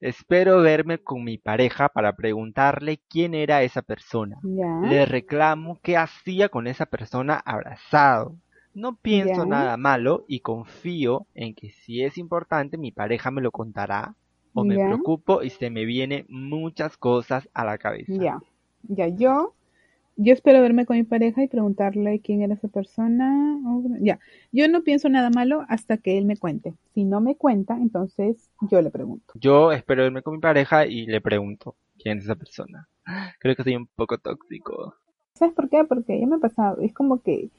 Espero 0.01 0.61
verme 0.61 0.97
con 0.97 1.23
mi 1.23 1.37
pareja 1.37 1.89
para 1.89 2.15
preguntarle 2.15 2.99
quién 3.07 3.35
era 3.35 3.61
esa 3.63 3.81
persona. 3.83 4.37
Le 4.41 5.05
reclamo 5.05 5.79
qué 5.83 5.97
hacía 5.97 6.49
con 6.49 6.65
esa 6.67 6.87
persona 6.87 7.35
abrazado. 7.45 8.35
No 8.73 8.95
pienso 8.95 9.45
nada 9.45 9.77
malo 9.77 10.25
y 10.27 10.39
confío 10.39 11.27
en 11.35 11.53
que 11.53 11.69
si 11.71 12.03
es 12.03 12.17
importante 12.17 12.77
mi 12.77 12.91
pareja 12.91 13.29
me 13.29 13.41
lo 13.41 13.51
contará 13.51 14.15
o 14.53 14.63
me 14.63 14.79
preocupo 14.79 15.43
y 15.43 15.49
se 15.51 15.69
me 15.69 15.85
vienen 15.85 16.25
muchas 16.29 16.97
cosas 16.97 17.47
a 17.53 17.63
la 17.65 17.77
cabeza. 17.77 18.11
Ya. 18.17 18.39
Ya, 18.83 19.07
yo, 19.07 19.53
yo 20.17 20.33
espero 20.33 20.61
verme 20.61 20.85
con 20.85 20.97
mi 20.97 21.03
pareja 21.03 21.43
y 21.43 21.47
preguntarle 21.47 22.19
quién 22.19 22.41
era 22.41 22.53
esa 22.53 22.67
persona. 22.67 23.57
Ya. 23.99 24.19
Yo 24.51 24.67
no 24.67 24.83
pienso 24.83 25.09
nada 25.09 25.29
malo 25.29 25.65
hasta 25.69 25.97
que 25.97 26.17
él 26.17 26.25
me 26.25 26.37
cuente. 26.37 26.73
Si 26.93 27.03
no 27.03 27.21
me 27.21 27.35
cuenta, 27.35 27.75
entonces 27.75 28.49
yo 28.69 28.81
le 28.81 28.91
pregunto. 28.91 29.33
Yo 29.35 29.71
espero 29.71 30.03
verme 30.03 30.21
con 30.21 30.33
mi 30.33 30.39
pareja 30.39 30.85
y 30.85 31.05
le 31.05 31.21
pregunto 31.21 31.75
quién 31.97 32.19
es 32.19 32.25
esa 32.25 32.35
persona. 32.35 32.87
Creo 33.39 33.55
que 33.55 33.63
soy 33.63 33.75
un 33.75 33.87
poco 33.87 34.17
tóxico. 34.17 34.95
¿Sabes 35.35 35.55
por 35.55 35.69
qué? 35.69 35.83
Porque 35.85 36.19
ya 36.19 36.27
me 36.27 36.35
ha 36.35 36.39
pasado. 36.39 36.81
Es 36.81 36.93
como 36.93 37.21
que 37.21 37.49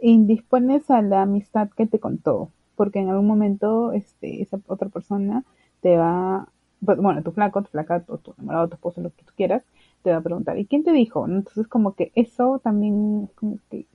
indispones 0.00 0.90
a 0.90 1.02
la 1.02 1.22
amistad 1.22 1.70
que 1.70 1.86
te 1.86 2.00
contó. 2.00 2.50
Porque 2.74 2.98
en 2.98 3.08
algún 3.08 3.26
momento 3.26 3.92
este, 3.92 4.42
esa 4.42 4.58
otra 4.66 4.88
persona 4.88 5.44
te 5.80 5.96
va, 5.96 6.48
pues, 6.84 6.98
bueno, 6.98 7.22
tu 7.22 7.32
flaco, 7.32 7.62
tu 7.62 7.70
flaca, 7.70 8.00
tu, 8.00 8.18
tu 8.18 8.34
enamorado, 8.36 8.68
tu 8.68 8.74
esposo, 8.74 9.00
lo 9.00 9.10
que 9.10 9.24
tú 9.24 9.32
quieras, 9.34 9.62
te 10.06 10.12
va 10.12 10.18
a 10.18 10.22
preguntar, 10.22 10.56
¿y 10.56 10.66
quién 10.66 10.84
te 10.84 10.92
dijo? 10.92 11.26
Entonces 11.26 11.66
como 11.66 11.96
que 11.96 12.12
eso 12.14 12.60
también 12.62 13.24
es 13.28 13.34
como 13.34 13.58
que 13.70 13.86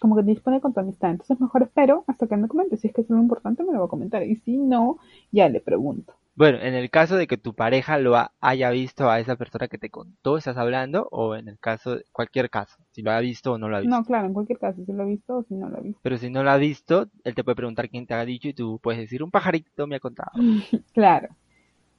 como 0.00 0.16
que 0.16 0.22
te 0.24 0.30
dispone 0.30 0.60
con 0.60 0.72
tu 0.74 0.80
amistad. 0.80 1.10
Entonces 1.12 1.40
mejor 1.40 1.62
espero 1.62 2.04
hasta 2.08 2.26
que 2.26 2.36
me 2.36 2.48
comente. 2.48 2.76
Si 2.76 2.88
es 2.88 2.94
que 2.94 3.02
es 3.02 3.10
algo 3.10 3.22
importante, 3.22 3.64
me 3.64 3.72
lo 3.72 3.80
va 3.80 3.86
a 3.86 3.88
comentar. 3.88 4.22
Y 4.24 4.36
si 4.36 4.56
no, 4.56 4.98
ya 5.32 5.48
le 5.48 5.60
pregunto. 5.60 6.14
Bueno, 6.34 6.58
en 6.60 6.74
el 6.74 6.90
caso 6.90 7.16
de 7.16 7.26
que 7.26 7.36
tu 7.36 7.54
pareja 7.54 7.98
lo 7.98 8.16
ha- 8.16 8.32
haya 8.40 8.70
visto 8.70 9.10
a 9.10 9.20
esa 9.20 9.36
persona 9.36 9.68
que 9.68 9.78
te 9.78 9.90
contó, 9.90 10.36
estás 10.38 10.56
hablando, 10.56 11.08
o 11.10 11.34
en 11.34 11.48
el 11.48 11.58
caso, 11.58 11.98
cualquier 12.12 12.48
caso, 12.50 12.76
si 12.92 13.02
lo 13.02 13.10
ha 13.12 13.20
visto 13.20 13.52
o 13.52 13.58
no 13.58 13.68
lo 13.68 13.76
ha 13.76 13.80
visto. 13.80 13.96
No, 13.96 14.04
claro, 14.04 14.26
en 14.28 14.34
cualquier 14.34 14.58
caso, 14.60 14.84
si 14.84 14.92
lo 14.92 15.02
ha 15.02 15.06
visto 15.06 15.38
o 15.38 15.42
si 15.42 15.54
no 15.54 15.68
lo 15.68 15.78
ha 15.78 15.80
visto. 15.80 16.00
Pero 16.02 16.16
si 16.18 16.30
no 16.30 16.44
lo 16.44 16.50
ha 16.50 16.56
visto, 16.56 17.08
él 17.24 17.34
te 17.34 17.42
puede 17.42 17.56
preguntar 17.56 17.88
quién 17.88 18.06
te 18.06 18.14
ha 18.14 18.24
dicho 18.24 18.48
y 18.48 18.54
tú 18.54 18.78
puedes 18.80 19.00
decir, 19.00 19.22
un 19.22 19.30
pajarito 19.32 19.86
me 19.88 19.96
ha 19.96 20.00
contado. 20.00 20.30
Claro, 20.94 21.28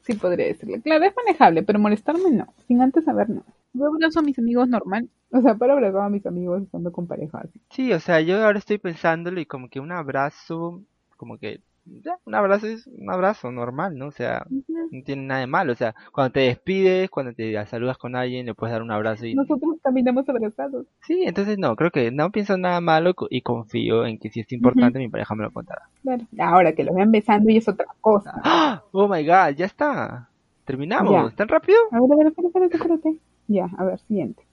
sí 0.10 0.17
podría 0.19 0.48
decirle. 0.48 0.82
Claro, 0.82 1.06
es 1.06 1.13
manejable, 1.15 1.63
pero 1.63 1.80
molestarme 1.80 2.32
no. 2.32 2.54
Sin 2.67 2.82
antes 2.82 3.06
saber 3.06 3.30
no. 3.30 3.43
Yo 3.74 3.86
abrazo 3.88 4.19
a 4.19 4.24
mis 4.24 4.39
amigos 4.39 4.67
normal. 4.67 5.10
O 5.32 5.41
sea, 5.41 5.56
para 5.56 5.74
abrazar 5.74 6.02
a 6.02 6.10
mis 6.10 6.26
amigos 6.26 6.63
estando 6.63 6.91
con 6.91 7.06
pareja. 7.06 7.41
así. 7.43 7.62
Sí, 7.69 7.93
o 7.93 8.00
sea, 8.00 8.19
yo 8.22 8.43
ahora 8.43 8.58
estoy 8.58 8.80
pensándolo 8.80 9.39
y 9.39 9.45
como 9.45 9.69
que 9.69 9.80
un 9.80 9.91
abrazo, 9.91 10.82
como 11.17 11.38
que, 11.38 11.62
ya, 12.04 12.17
un 12.25 12.36
abrazo 12.36 12.67
es 12.67 12.88
un 12.88 13.12
abrazo 13.12 13.52
normal, 13.52 13.97
¿no? 13.97 14.08
O 14.08 14.12
sea, 14.12 14.45
no 14.49 15.04
tiene 15.04 15.23
nada 15.23 15.41
de 15.41 15.47
malo. 15.47 15.73
O 15.73 15.75
sea, 15.75 15.95
cuando 16.12 16.32
te 16.34 16.41
despides, 16.41 17.10
cuando 17.10 17.34
te 17.34 17.65
saludas 17.65 17.97
con 17.97 18.15
alguien, 18.15 18.45
le 18.45 18.54
puedes 18.54 18.73
dar 18.73 18.82
un 18.82 18.91
abrazo 18.91 19.25
y... 19.25 19.36
Nosotros 19.36 19.78
caminamos 19.84 20.28
abrazados. 20.28 20.86
Sí, 21.02 21.23
entonces 21.25 21.58
no, 21.58 21.75
creo 21.75 21.91
que 21.91 22.12
no 22.12 22.32
pienso 22.32 22.58
nada 22.58 22.82
malo 22.82 23.13
y 23.30 23.41
confío 23.41 24.06
en 24.06 24.17
que 24.17 24.30
si 24.30 24.41
es 24.41 24.52
importante 24.52 24.99
mi 24.99 25.10
pareja 25.10 25.36
me 25.36 25.43
lo 25.43 25.52
contará. 25.52 25.84
Claro. 26.02 26.25
Ahora 26.39 26.73
que 26.73 26.84
los 26.84 26.95
vean 26.95 27.12
besando 27.12 27.49
y 27.49 27.58
es 27.58 27.67
otra 27.67 27.88
cosa. 28.02 28.34
¡Ah! 28.43 28.84
Oh 28.91 29.08
my 29.08 29.25
god, 29.25 29.56
ya 29.56 29.65
está. 29.65 30.30
Terminamos. 30.65 31.32
Ya. 31.32 31.36
¿Tan 31.36 31.47
rápido? 31.47 31.78
A 31.91 31.99
ver, 31.99 32.12
a 32.12 32.15
ver, 32.15 32.28
espérate, 32.28 32.47
espérate, 32.47 32.78
espérate. 32.78 33.17
Ya, 33.47 33.69
a 33.78 33.86
ver, 33.86 33.99
siguiente. 34.02 34.43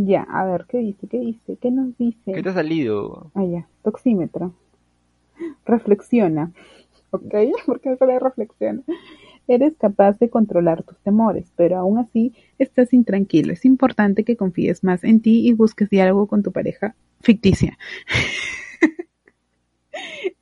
Ya, 0.00 0.22
a 0.22 0.44
ver, 0.46 0.66
¿qué 0.68 0.78
dice? 0.78 1.08
¿Qué 1.08 1.18
dice? 1.18 1.56
¿Qué 1.60 1.72
nos 1.72 1.98
dice? 1.98 2.32
¿Qué 2.32 2.40
te 2.40 2.50
ha 2.50 2.54
salido? 2.54 3.32
Ah, 3.34 3.44
ya, 3.44 3.66
toxímetro. 3.82 4.52
Reflexiona. 5.64 6.52
¿Ok? 7.10 7.34
Porque 7.66 7.92
eso 7.92 8.06
de 8.06 8.18
reflexiona. 8.18 8.82
Eres 9.46 9.74
capaz 9.78 10.18
de 10.18 10.28
controlar 10.28 10.82
tus 10.82 10.98
temores, 10.98 11.50
pero 11.56 11.78
aún 11.78 11.98
así 11.98 12.34
estás 12.58 12.92
intranquilo. 12.92 13.52
Es 13.52 13.64
importante 13.64 14.24
que 14.24 14.36
confíes 14.36 14.84
más 14.84 15.04
en 15.04 15.22
ti 15.22 15.48
y 15.48 15.54
busques 15.54 15.88
diálogo 15.88 16.26
con 16.26 16.42
tu 16.42 16.52
pareja 16.52 16.94
ficticia. 17.20 17.78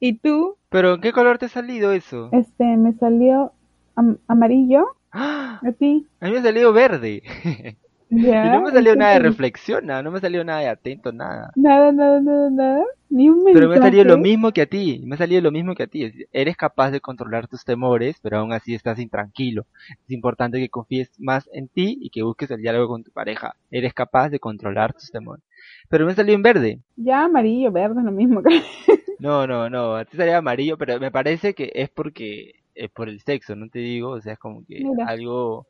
¿Y 0.00 0.18
tú? 0.18 0.56
¿Pero 0.68 0.94
en 0.94 1.00
qué 1.00 1.12
color 1.12 1.38
te 1.38 1.46
ha 1.46 1.48
salido 1.48 1.92
eso? 1.92 2.28
Este, 2.32 2.64
me 2.76 2.92
salió 2.94 3.52
am- 3.94 4.18
amarillo. 4.26 4.86
¡Ah! 5.12 5.60
¿A 5.64 5.72
ti? 5.72 6.06
A 6.20 6.26
mí 6.26 6.32
me 6.32 6.38
ha 6.38 6.42
salido 6.42 6.72
verde. 6.72 7.22
Y 8.08 8.16
no 8.16 8.62
me 8.62 8.70
salió 8.70 8.94
nada 8.94 9.12
de 9.12 9.16
entonces, 9.16 9.38
reflexiona, 9.38 10.02
no 10.02 10.10
me 10.12 10.20
salió 10.20 10.44
nada 10.44 10.60
de 10.60 10.68
atento, 10.68 11.12
nada. 11.12 11.50
Nada, 11.56 11.90
nada, 11.90 12.20
nada, 12.20 12.50
nada. 12.50 12.84
Ni 13.08 13.28
un 13.28 13.38
mensaje. 13.38 13.54
Pero 13.54 13.68
me 13.68 13.76
ha 13.76 13.82
salido 13.82 14.04
lo 14.04 14.18
mismo 14.18 14.52
que 14.52 14.62
a 14.62 14.66
ti, 14.66 15.02
me 15.04 15.14
ha 15.14 15.18
salido 15.18 15.40
lo 15.40 15.50
mismo 15.50 15.74
que 15.74 15.84
a 15.84 15.86
ti. 15.86 16.26
Eres 16.32 16.56
capaz 16.56 16.90
de 16.90 17.00
controlar 17.00 17.48
tus 17.48 17.64
temores, 17.64 18.16
pero 18.22 18.38
aún 18.38 18.52
así 18.52 18.74
estás 18.74 18.98
intranquilo. 18.98 19.66
Es 20.04 20.10
importante 20.10 20.58
que 20.58 20.68
confíes 20.68 21.10
más 21.18 21.48
en 21.52 21.68
ti 21.68 21.98
y 22.00 22.10
que 22.10 22.22
busques 22.22 22.50
el 22.50 22.62
diálogo 22.62 22.88
con 22.88 23.04
tu 23.04 23.10
pareja. 23.10 23.56
Eres 23.70 23.92
capaz 23.92 24.28
de 24.28 24.38
controlar 24.38 24.92
tus 24.92 25.10
temores. 25.10 25.44
Pero 25.88 26.06
me 26.06 26.14
salió 26.14 26.34
en 26.34 26.42
verde. 26.42 26.80
Ya 26.96 27.24
amarillo, 27.24 27.72
verde, 27.72 28.02
lo 28.02 28.12
mismo. 28.12 28.42
No, 29.18 29.46
no, 29.46 29.70
no, 29.70 29.96
a 29.96 30.04
ti 30.04 30.14
salía 30.16 30.36
amarillo, 30.36 30.76
pero 30.76 31.00
me 31.00 31.10
parece 31.10 31.54
que 31.54 31.72
es 31.74 31.88
porque 31.88 32.56
es 32.74 32.90
por 32.90 33.08
el 33.08 33.20
sexo, 33.20 33.56
no 33.56 33.68
te 33.70 33.78
digo, 33.78 34.10
o 34.10 34.20
sea, 34.20 34.34
es 34.34 34.38
como 34.38 34.62
que 34.66 34.84
Mira. 34.84 35.06
algo 35.06 35.66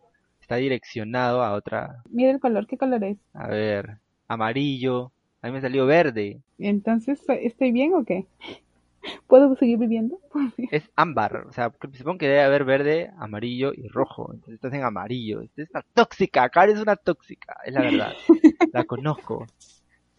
está 0.46 0.56
direccionado 0.56 1.42
a 1.42 1.54
otra, 1.54 2.04
Mira 2.09 2.30
el 2.30 2.38
color, 2.38 2.68
¿qué 2.68 2.78
color 2.78 3.02
es? 3.02 3.18
a 3.35 3.48
ver, 3.48 3.98
amarillo, 4.28 5.11
a 5.42 5.48
mí 5.48 5.52
me 5.52 5.61
salió 5.61 5.87
verde, 5.87 6.40
Entonces, 6.56 7.20
¿estoy 7.28 7.72
bien 7.72 7.94
o 7.94 8.04
qué? 8.04 8.26
¿Puedo 9.26 9.56
seguir 9.56 9.76
viviendo? 9.78 10.20
es 10.70 10.88
ámbar, 10.94 11.46
o 11.48 11.52
sea, 11.52 11.72
supongo 11.94 12.18
que 12.18 12.28
debe 12.28 12.42
haber 12.42 12.64
verde, 12.64 13.11
amarillo 13.18 13.72
y 13.74 13.88
rojo, 13.88 14.30
entonces 14.32 14.54
estás 14.54 14.72
en 14.72 14.85
amarillo, 14.85 15.42
es 15.42 15.68
una 15.70 15.85
tóxica, 15.94 16.48
Karen 16.48 16.76
es 16.76 16.82
una 16.82 16.94
tóxica, 16.94 17.56
es 17.64 17.74
la 17.74 17.80
verdad, 17.80 18.12
la 18.72 18.85
conozco, 18.85 19.46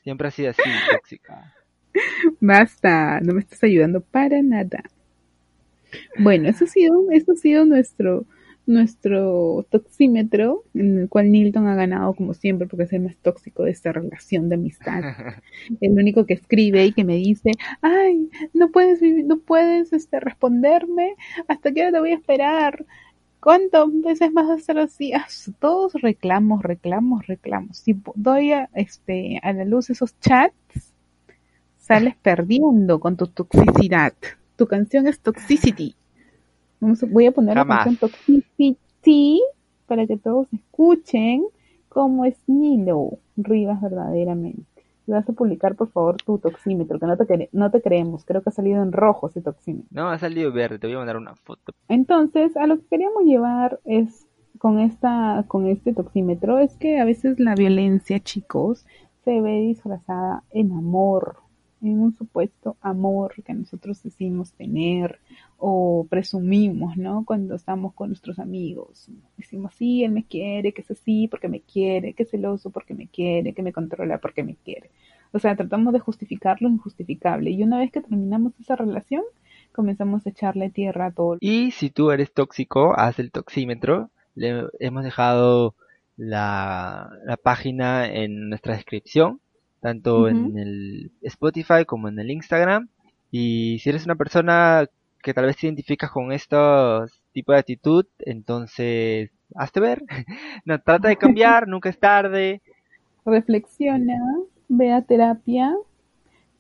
siempre 0.04 0.28
ha 0.28 0.32
sido 0.32 0.50
así, 0.50 0.62
tóxica. 0.92 1.54
Basta, 2.42 3.22
no 3.22 3.34
me 3.34 3.40
estás 3.40 3.64
ayudando 3.64 4.02
para 4.02 4.42
nada. 4.44 4.84
Bueno, 6.20 6.50
eso 6.50 6.66
ha 6.66 6.68
sido, 6.68 7.10
eso 7.12 7.32
ha 7.32 7.36
sido 7.36 7.64
nuestro, 7.66 8.26
nuestro 8.68 9.66
toxímetro, 9.70 10.64
en 10.74 11.00
el 11.00 11.10
cual 11.10 11.32
Nilton 11.32 11.68
ha 11.68 11.76
ganado 11.76 12.14
como 12.14 12.34
siempre, 12.34 12.68
porque 12.68 12.84
es 12.84 12.94
el 12.94 13.02
más 13.02 13.16
tóxico 13.18 13.64
de 13.64 13.72
esta 13.72 13.92
relación 13.92 14.50
de 14.50 14.56
amistad. 14.56 15.02
El 15.82 15.94
único 15.94 16.26
que 16.26 16.34
escribe 16.34 16.86
y 16.86 16.94
que 16.94 17.04
me 17.04 17.16
dice, 17.16 17.52
ay, 17.82 18.30
no 18.54 18.70
puedes 18.70 19.00
vivir, 19.00 19.26
no 19.26 19.40
puedes 19.40 19.94
este 19.94 20.20
responderme, 20.20 21.16
hasta 21.48 21.72
qué 21.72 21.82
hora 21.82 21.92
te 21.94 22.00
voy 22.00 22.12
a 22.12 22.16
esperar. 22.16 22.86
¿Cuántas 23.40 23.86
veces 24.02 24.32
más 24.34 24.48
vas 24.48 24.58
a 24.58 24.60
estar 24.60 24.80
así? 24.80 25.14
Ah, 25.14 25.26
Todos 25.60 25.94
reclamos, 25.94 26.62
reclamos, 26.62 27.26
reclamos. 27.28 27.78
Si 27.78 27.96
doy 28.16 28.52
a, 28.52 28.70
este, 28.74 29.40
a 29.42 29.54
la 29.54 29.64
luz 29.64 29.90
esos 29.90 30.20
chats, 30.20 30.94
sales 31.78 32.16
perdiendo 32.22 33.00
con 33.00 33.16
tu 33.16 33.28
toxicidad. 33.28 34.14
Tu 34.58 34.68
canción 34.68 35.08
es 35.08 35.20
Toxicity. 35.22 35.96
Vamos 36.80 37.02
voy 37.10 37.26
a 37.28 37.32
poner 37.32 37.56
Jamás. 37.56 37.78
la 37.80 37.84
canción 37.86 38.12
Toxicity 38.12 39.42
para 39.88 40.06
que 40.06 40.18
todos 40.18 40.48
escuchen 40.54 41.44
como 41.90 42.26
es 42.26 42.38
Nilo 42.48 43.18
Rivas 43.36 43.82
verdaderamente. 43.82 44.64
Vas 45.08 45.28
a 45.30 45.32
publicar, 45.34 45.76
por 45.76 45.90
favor, 45.90 46.18
tu 46.18 46.38
toxímetro, 46.38 47.00
que 47.00 47.06
no 47.06 47.16
te, 47.16 47.24
cre- 47.24 47.50
no 47.54 47.72
te 47.72 47.82
creemos. 47.82 48.26
Creo 48.26 48.42
que 48.42 48.50
ha 48.50 48.54
salido 48.54 48.84
en 48.84 48.92
rojo 48.92 49.28
ese 49.30 49.42
toxímetro. 49.42 49.88
No, 49.90 50.10
ha 50.10 50.20
salido 50.20 50.52
verde, 50.52 50.80
te 50.80 50.88
voy 50.88 50.96
a 50.96 51.00
mandar 51.00 51.16
una 51.16 51.34
foto. 51.36 51.72
Entonces, 51.88 52.58
a 52.58 52.68
lo 52.68 52.78
que 52.78 52.86
queríamos 52.88 53.24
llevar 53.24 53.80
es 53.86 54.28
con 54.60 54.80
esta, 54.80 55.46
con 55.48 55.68
este 55.68 55.94
toxímetro, 55.94 56.60
es 56.60 56.76
que 56.76 57.00
a 57.00 57.06
veces 57.06 57.40
la 57.40 57.56
violencia, 57.56 58.20
chicos, 58.20 58.86
se 59.24 59.40
ve 59.40 59.62
disfrazada 59.62 60.44
en 60.52 60.74
amor, 60.74 61.38
en 61.82 62.00
un 62.00 62.14
supuesto 62.14 62.78
amor 62.82 63.34
que 63.44 63.54
nosotros 63.54 64.02
decimos 64.04 64.52
tener 64.54 65.20
o 65.58 66.06
presumimos, 66.10 66.98
¿no? 66.98 67.24
Cuando 67.26 67.56
estamos 67.56 67.94
con 67.94 68.10
nuestros 68.10 68.40
amigos. 68.40 69.10
Decimos, 69.38 69.74
sí, 69.76 70.04
él 70.04 70.12
me 70.12 70.24
quiere, 70.24 70.74
que 70.74 70.82
es 70.82 70.92
así 70.92 71.28
porque 71.28 71.48
me 71.48 71.62
quiere, 71.62 72.14
que 72.14 72.24
es 72.24 72.30
celoso 72.30 72.70
porque 72.70 72.94
me 72.94 73.08
quiere, 73.08 73.54
que 73.54 73.64
me 73.64 73.74
controla 73.74 74.20
porque 74.20 74.44
me 74.44 74.56
quiere. 74.56 74.90
O 75.32 75.40
sea, 75.40 75.56
tratamos 75.56 75.94
de 75.94 76.00
justificar 76.00 76.62
lo 76.62 76.70
injustificable. 76.70 77.52
Y 77.52 77.64
una 77.64 77.80
vez 77.80 77.92
que 77.92 78.02
terminamos 78.02 78.54
esa 78.60 78.76
relación, 78.76 79.24
comenzamos 79.72 80.26
a 80.26 80.30
echarle 80.30 80.70
tierra 80.70 81.08
a 81.08 81.12
todo. 81.12 81.38
Y 81.40 81.72
si 81.72 81.90
tú 81.90 82.12
eres 82.12 82.34
tóxico, 82.34 82.94
haz 82.98 83.20
el 83.20 83.32
toxímetro. 83.32 84.10
Le 84.36 84.68
hemos 84.80 85.04
dejado 85.04 85.76
la, 86.16 87.12
la 87.26 87.38
página 87.38 88.12
en 88.12 88.50
nuestra 88.50 88.76
descripción, 88.76 89.40
tanto 89.80 90.28
en 90.28 90.58
el 90.58 91.12
Spotify 91.22 91.86
como 91.86 92.08
en 92.08 92.20
el 92.20 92.32
Instagram. 92.32 92.90
Y 93.32 93.80
si 93.80 93.90
eres 93.90 94.06
una 94.06 94.16
persona 94.16 94.88
que 95.22 95.34
tal 95.34 95.46
vez 95.46 95.58
te 95.58 95.68
identificas 95.68 96.12
con 96.12 96.32
estos 96.32 97.22
tipos 97.34 97.54
de 97.54 97.60
actitud, 97.60 98.06
entonces 98.20 99.32
hazte 99.56 99.80
ver. 99.80 100.04
No, 100.66 100.80
trata 100.80 101.10
de 101.10 101.18
cambiar, 101.18 101.68
nunca 101.68 101.90
es 101.90 102.00
tarde. 102.00 102.62
reflexiona, 103.26 104.16
ve 104.68 104.92
a 104.92 105.02
terapia, 105.02 105.76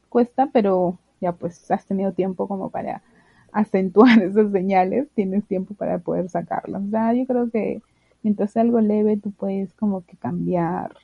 cuesta, 0.09 0.49
pero 0.51 0.97
ya 1.21 1.31
pues 1.31 1.69
has 1.71 1.85
tenido 1.85 2.11
tiempo 2.13 2.47
como 2.47 2.69
para 2.69 3.01
acentuar 3.51 4.19
esas 4.21 4.51
señales, 4.51 5.09
tienes 5.15 5.45
tiempo 5.45 5.73
para 5.73 5.99
poder 5.99 6.29
sacarlas. 6.29 6.83
O 6.83 6.89
sea, 6.89 7.13
yo 7.13 7.25
creo 7.25 7.49
que 7.49 7.81
mientras 8.23 8.51
sea 8.51 8.61
algo 8.61 8.81
leve 8.81 9.17
tú 9.17 9.31
puedes 9.31 9.73
como 9.73 10.05
que 10.05 10.17
cambiar, 10.17 10.95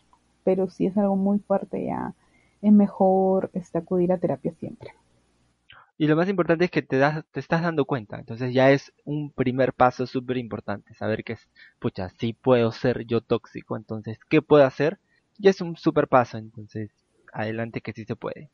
pero 0.44 0.70
si 0.70 0.86
es 0.86 0.98
algo 0.98 1.16
muy 1.16 1.40
fuerte 1.40 1.86
ya 1.86 2.14
es 2.62 2.72
mejor 2.72 3.52
este, 3.54 3.78
acudir 3.78 4.12
a 4.12 4.18
terapia 4.18 4.54
siempre. 4.60 4.92
Y 5.98 6.08
lo 6.08 6.16
más 6.16 6.28
importante 6.28 6.66
es 6.66 6.72
que 6.72 6.82
te, 6.82 6.98
das, 6.98 7.24
te 7.32 7.40
estás 7.40 7.62
dando 7.62 7.86
cuenta. 7.86 8.18
Entonces 8.18 8.54
ya 8.54 8.72
es 8.72 8.94
un 9.06 9.32
primer 9.32 9.74
paso 9.74 10.08
súper 10.08 10.38
importante. 10.38 10.94
Saber 10.96 11.24
que 11.24 11.34
es, 11.34 11.50
pucha, 11.80 12.10
sí 12.18 12.34
puedo 12.34 12.72
ser 12.72 13.06
yo 13.06 13.22
tóxico. 13.22 13.78
Entonces, 13.78 14.18
¿qué 14.30 14.42
puedo 14.42 14.66
hacer? 14.66 15.00
Ya 15.38 15.52
es 15.52 15.62
un 15.62 15.76
super 15.78 16.08
paso. 16.08 16.38
Entonces, 16.38 16.90
adelante 17.32 17.82
que 17.82 17.94
sí 17.94 18.06
se 18.06 18.16
puede. 18.16 18.50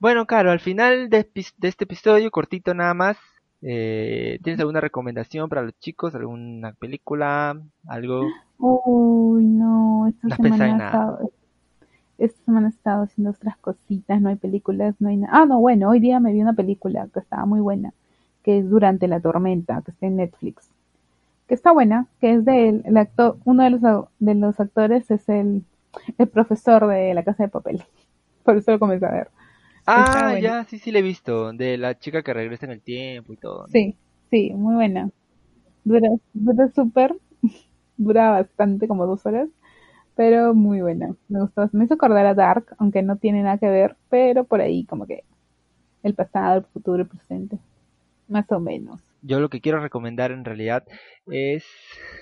Bueno, 0.00 0.26
Caro, 0.26 0.50
al 0.50 0.60
final 0.60 1.08
de 1.08 1.30
este 1.34 1.84
episodio, 1.84 2.30
cortito 2.30 2.74
nada 2.74 2.94
más, 2.94 3.16
eh, 3.62 4.38
¿tienes 4.42 4.60
alguna 4.60 4.80
recomendación 4.80 5.48
para 5.48 5.62
los 5.62 5.78
chicos? 5.80 6.14
¿Alguna 6.14 6.72
película? 6.74 7.60
¿Algo? 7.86 8.36
Uy, 8.58 9.44
no, 9.44 10.06
esta 10.08 10.28
No 10.28 10.46
en 10.48 10.52
semana 10.52 10.68
he 10.68 10.72
nada. 10.76 11.06
estado, 11.12 11.30
esta 12.18 12.44
semana 12.44 12.68
he 12.68 12.70
estado 12.70 13.04
haciendo 13.04 13.30
otras 13.32 13.58
cositas, 13.58 14.20
no 14.22 14.28
hay 14.30 14.36
películas, 14.36 14.96
no 15.00 15.08
hay 15.10 15.18
nada. 15.18 15.32
Ah, 15.42 15.46
no, 15.46 15.60
bueno, 15.60 15.90
hoy 15.90 16.00
día 16.00 16.20
me 16.20 16.32
vi 16.32 16.42
una 16.42 16.54
película 16.54 17.08
que 17.12 17.20
estaba 17.20 17.46
muy 17.46 17.60
buena, 17.60 17.94
que 18.44 18.58
es 18.58 18.70
Durante 18.70 19.08
la 19.08 19.20
tormenta, 19.20 19.82
que 19.84 19.92
está 19.92 20.06
en 20.06 20.16
Netflix. 20.16 20.70
Que 21.48 21.54
está 21.54 21.72
buena, 21.72 22.08
que 22.20 22.34
es 22.34 22.44
del 22.44 22.82
el 22.86 22.96
actor, 22.98 23.38
uno 23.44 23.64
de 23.64 23.70
los, 23.70 23.82
de 24.20 24.34
los 24.36 24.60
actores 24.60 25.10
es 25.10 25.28
el, 25.28 25.64
el 26.18 26.28
profesor 26.28 26.86
de 26.88 27.14
La 27.14 27.24
Casa 27.24 27.44
de 27.44 27.50
Papel. 27.50 27.84
Por 28.44 28.56
eso 28.56 28.72
lo 28.72 28.78
comencé 28.78 29.06
a 29.06 29.10
ver. 29.12 29.30
Ah, 29.86 30.34
ya, 30.40 30.64
sí, 30.64 30.78
sí, 30.78 30.90
le 30.90 30.98
he 31.00 31.02
visto. 31.02 31.52
De 31.52 31.76
la 31.78 31.98
chica 31.98 32.22
que 32.22 32.34
regresa 32.34 32.66
en 32.66 32.72
el 32.72 32.82
tiempo 32.82 33.32
y 33.32 33.36
todo. 33.36 33.66
¿no? 33.68 33.72
Sí, 33.72 33.96
sí, 34.30 34.50
muy 34.54 34.74
buena. 34.74 35.10
Dura, 35.84 36.08
dura 36.34 36.68
súper, 36.74 37.16
dura 37.98 38.30
bastante, 38.32 38.88
como 38.88 39.06
dos 39.06 39.24
horas, 39.26 39.48
pero 40.16 40.54
muy 40.54 40.82
buena. 40.82 41.16
Me 41.28 41.40
gustó, 41.42 41.68
me 41.72 41.84
hizo 41.86 41.94
acordar 41.94 42.26
a 42.26 42.34
Dark, 42.34 42.74
aunque 42.78 43.02
no 43.02 43.16
tiene 43.16 43.42
nada 43.42 43.58
que 43.58 43.68
ver, 43.68 43.96
pero 44.10 44.44
por 44.44 44.60
ahí 44.60 44.84
como 44.86 45.06
que 45.06 45.24
el 46.02 46.14
pasado, 46.14 46.58
el 46.60 46.64
futuro, 46.66 47.02
el 47.02 47.08
presente, 47.08 47.58
más 48.28 48.50
o 48.52 48.60
menos. 48.60 49.00
Yo 49.22 49.40
lo 49.40 49.48
que 49.48 49.60
quiero 49.60 49.80
recomendar 49.80 50.32
en 50.32 50.44
realidad 50.44 50.84
es, 51.26 51.64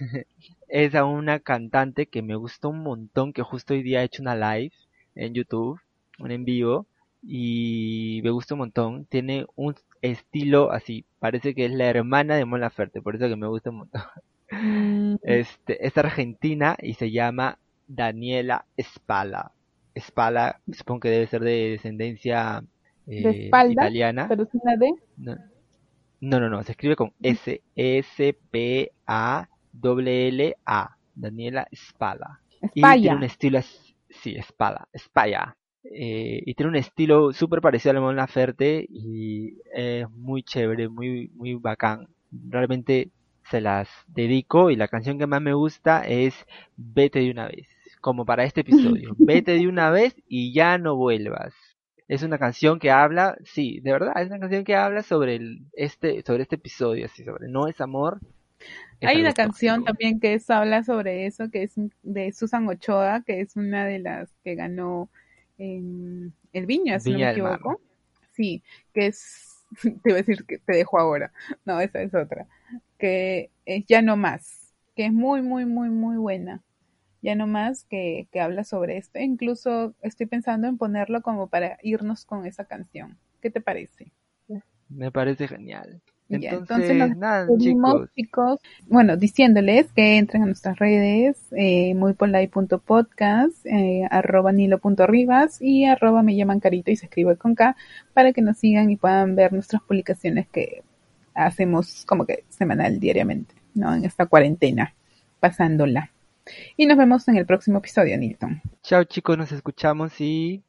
es 0.68 0.94
a 0.94 1.04
una 1.04 1.40
cantante 1.40 2.06
que 2.06 2.22
me 2.22 2.36
gustó 2.36 2.68
un 2.70 2.82
montón, 2.82 3.32
que 3.32 3.42
justo 3.42 3.74
hoy 3.74 3.82
día 3.82 4.00
ha 4.00 4.04
hecho 4.04 4.22
una 4.22 4.34
live 4.36 4.72
en 5.14 5.34
YouTube, 5.34 5.80
un 6.18 6.30
en 6.30 6.44
vivo, 6.44 6.86
y 7.22 8.20
me 8.24 8.30
gusta 8.30 8.54
un 8.54 8.60
montón. 8.60 9.06
Tiene 9.06 9.46
un 9.56 9.74
estilo 10.02 10.72
así, 10.72 11.06
parece 11.18 11.54
que 11.54 11.66
es 11.66 11.72
la 11.72 11.86
hermana 11.88 12.36
de 12.36 12.44
Mon 12.46 12.60
Laferte, 12.60 13.02
por 13.02 13.16
eso 13.16 13.28
que 13.28 13.36
me 13.36 13.48
gusta 13.48 13.70
un 13.70 13.76
montón. 13.78 14.02
Mm, 14.50 15.16
Este, 15.22 15.86
es 15.86 15.96
argentina 15.98 16.76
y 16.80 16.94
se 16.94 17.10
llama 17.10 17.58
Daniela 17.86 18.66
Spala. 18.80 19.52
Spala, 19.98 20.60
supongo 20.72 21.00
que 21.00 21.10
debe 21.10 21.26
ser 21.26 21.42
de 21.42 21.70
descendencia 21.72 22.62
de 23.20 23.30
eh, 23.30 23.30
espalda, 23.30 23.72
italiana. 23.72 24.26
pero 24.26 24.44
sin 24.46 24.60
la 24.64 24.76
D. 24.76 24.94
No, 25.16 25.36
no, 26.20 26.40
no, 26.40 26.48
no, 26.50 26.62
se 26.64 26.72
escribe 26.72 26.96
con 26.96 27.14
S, 27.22 27.62
S, 27.76 28.38
P, 28.50 28.92
A, 29.06 29.48
W, 29.72 30.28
L, 30.28 30.56
A. 30.66 30.96
Daniela 31.14 31.66
Spala. 31.74 32.40
Y 32.74 32.96
tiene 32.98 33.16
Espalla. 33.16 33.16
un 33.16 33.24
estilo, 33.24 33.58
as- 33.58 33.94
sí, 34.08 34.36
Spala, 34.42 34.88
Spalla. 34.96 35.56
Eh, 35.84 36.42
y 36.44 36.54
tiene 36.54 36.70
un 36.70 36.76
estilo 36.76 37.32
súper 37.32 37.60
parecido 37.60 37.96
al 37.96 38.02
Mon 38.02 38.16
Laferte 38.16 38.86
y 38.88 39.58
es 39.72 40.08
muy 40.10 40.42
chévere, 40.42 40.88
muy, 40.88 41.30
muy 41.34 41.54
bacán. 41.54 42.08
Realmente 42.30 43.10
se 43.50 43.60
las 43.60 43.88
dedico 44.06 44.70
y 44.70 44.76
la 44.76 44.88
canción 44.88 45.18
que 45.18 45.26
más 45.26 45.42
me 45.42 45.54
gusta 45.54 46.02
es 46.06 46.34
Vete 46.76 47.20
de 47.20 47.30
una 47.30 47.46
vez, 47.48 47.68
como 48.00 48.24
para 48.24 48.44
este 48.44 48.60
episodio. 48.60 49.14
Vete 49.18 49.52
de 49.52 49.66
una 49.68 49.90
vez 49.90 50.14
y 50.28 50.52
ya 50.52 50.78
no 50.78 50.96
vuelvas. 50.96 51.54
Es 52.08 52.22
una 52.22 52.38
canción 52.38 52.78
que 52.78 52.90
habla, 52.90 53.36
sí, 53.44 53.80
de 53.80 53.92
verdad, 53.92 54.20
es 54.20 54.28
una 54.28 54.40
canción 54.40 54.64
que 54.64 54.74
habla 54.74 55.02
sobre 55.02 55.36
el, 55.36 55.66
este, 55.72 56.22
sobre 56.22 56.42
este 56.42 56.56
episodio, 56.56 57.06
así, 57.06 57.24
sobre 57.24 57.48
no 57.48 57.68
es 57.68 57.80
amor. 57.80 58.18
Hay 59.00 59.20
una 59.20 59.32
canción 59.32 59.76
tóxico. 59.76 59.92
también 59.92 60.20
que 60.20 60.34
es, 60.34 60.50
habla 60.50 60.82
sobre 60.82 61.26
eso, 61.26 61.50
que 61.50 61.62
es 61.62 61.74
de 62.02 62.32
Susan 62.32 62.68
Ochoa, 62.68 63.22
que 63.24 63.40
es 63.40 63.56
una 63.56 63.86
de 63.86 64.00
las 64.00 64.28
que 64.44 64.56
ganó 64.56 65.08
en 65.60 66.34
el 66.52 66.66
Viña, 66.66 67.00
si 67.00 67.12
no 67.12 67.20
me 67.20 67.28
Mar. 67.36 67.60
equivoco. 67.60 67.80
Sí, 68.32 68.62
que 68.94 69.08
es, 69.08 69.64
te 69.82 70.10
iba 70.10 70.14
a 70.14 70.22
decir 70.22 70.44
que 70.46 70.58
te 70.58 70.76
dejo 70.76 70.98
ahora. 71.00 71.32
No, 71.64 71.80
esa 71.80 72.02
es 72.02 72.14
otra. 72.14 72.48
Que 72.98 73.50
es 73.66 73.86
Ya 73.86 74.02
no 74.02 74.16
más, 74.16 74.74
que 74.96 75.06
es 75.06 75.12
muy, 75.12 75.42
muy, 75.42 75.66
muy, 75.66 75.90
muy 75.90 76.16
buena. 76.18 76.62
Ya 77.22 77.34
no 77.36 77.46
más 77.46 77.84
que, 77.84 78.28
que 78.32 78.40
habla 78.40 78.64
sobre 78.64 78.98
esto. 78.98 79.18
Incluso 79.20 79.94
estoy 80.02 80.26
pensando 80.26 80.68
en 80.68 80.78
ponerlo 80.78 81.22
como 81.22 81.48
para 81.48 81.78
irnos 81.82 82.24
con 82.26 82.46
esa 82.46 82.64
canción. 82.66 83.18
¿Qué 83.42 83.50
te 83.50 83.60
parece? 83.60 84.12
Me 84.90 85.10
parece 85.10 85.48
genial. 85.48 86.02
Ya, 86.38 86.50
Entonces, 86.50 86.90
entonces 86.90 87.16
nos 87.16 87.58
chicos. 87.58 88.10
chicos. 88.14 88.60
Bueno, 88.86 89.16
diciéndoles 89.16 89.92
que 89.92 90.16
entren 90.16 90.44
a 90.44 90.46
nuestras 90.46 90.78
redes, 90.78 91.36
eh, 91.50 91.92
muypolite.podcast, 91.96 93.66
eh, 93.66 94.06
arroba 94.08 94.52
nilo.rivas 94.52 95.60
y 95.60 95.86
arroba 95.86 96.22
me 96.22 96.36
llaman 96.36 96.60
carito 96.60 96.92
y 96.92 96.96
se 96.96 97.06
escribe 97.06 97.36
con 97.36 97.56
K 97.56 97.76
para 98.14 98.32
que 98.32 98.42
nos 98.42 98.58
sigan 98.58 98.90
y 98.90 98.96
puedan 98.96 99.34
ver 99.34 99.52
nuestras 99.52 99.82
publicaciones 99.82 100.46
que 100.48 100.84
hacemos 101.34 102.04
como 102.06 102.24
que 102.26 102.44
semanal, 102.48 103.00
diariamente, 103.00 103.54
¿no? 103.74 103.92
En 103.92 104.04
esta 104.04 104.26
cuarentena, 104.26 104.94
pasándola. 105.40 106.12
Y 106.76 106.86
nos 106.86 106.96
vemos 106.96 107.26
en 107.26 107.38
el 107.38 107.46
próximo 107.46 107.78
episodio, 107.78 108.16
Nilton. 108.16 108.62
Chao 108.82 109.02
chicos, 109.02 109.36
nos 109.36 109.50
escuchamos 109.50 110.20
y 110.20 110.62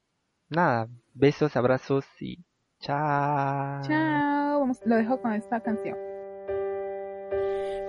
nada, 0.49 0.87
besos, 1.13 1.55
abrazos 1.55 2.05
y 2.19 2.39
chao. 2.81 3.81
Chao, 3.83 4.59
vamos, 4.59 4.79
lo 4.85 4.95
dejo 4.97 5.21
con 5.21 5.33
esta 5.33 5.59
canción. 5.61 5.97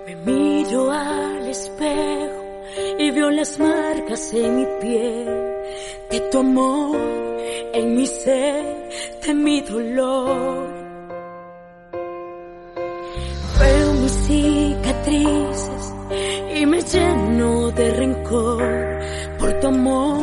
Me 0.05 0.15
miro 0.17 0.91
al 0.91 1.47
espejo 1.47 2.43
y 2.99 3.11
veo 3.11 3.29
las 3.31 3.59
marcas 3.59 4.33
en 4.33 4.55
mi 4.57 4.65
piel 4.81 5.25
de 6.11 6.19
tu 6.31 6.39
amor, 6.39 6.97
en 7.73 7.95
mi 7.95 8.05
ser, 8.05 8.89
de 9.25 9.33
mi 9.33 9.61
dolor. 9.61 10.73
Veo 13.59 13.93
mis 13.93 14.11
cicatrices 14.11 15.93
y 16.55 16.65
me 16.65 16.81
lleno 16.81 17.71
de 17.71 17.91
rencor 17.91 18.99
por 19.39 19.59
tu 19.59 19.67
amor, 19.67 20.21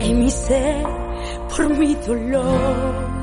en 0.00 0.18
mi 0.18 0.30
ser, 0.30 0.84
por 1.54 1.68
mi 1.78 1.94
dolor. 1.94 3.15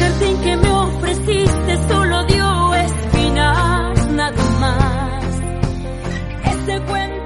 Jardín 0.00 0.40
que 0.42 0.56
me 0.56 0.70
ofreciste 0.70 1.88
solo 1.88 2.24
dio 2.24 2.74
espinas, 2.74 4.06
nada 4.12 4.44
más. 4.58 5.24
Ese 6.52 6.78
buen 6.80 7.19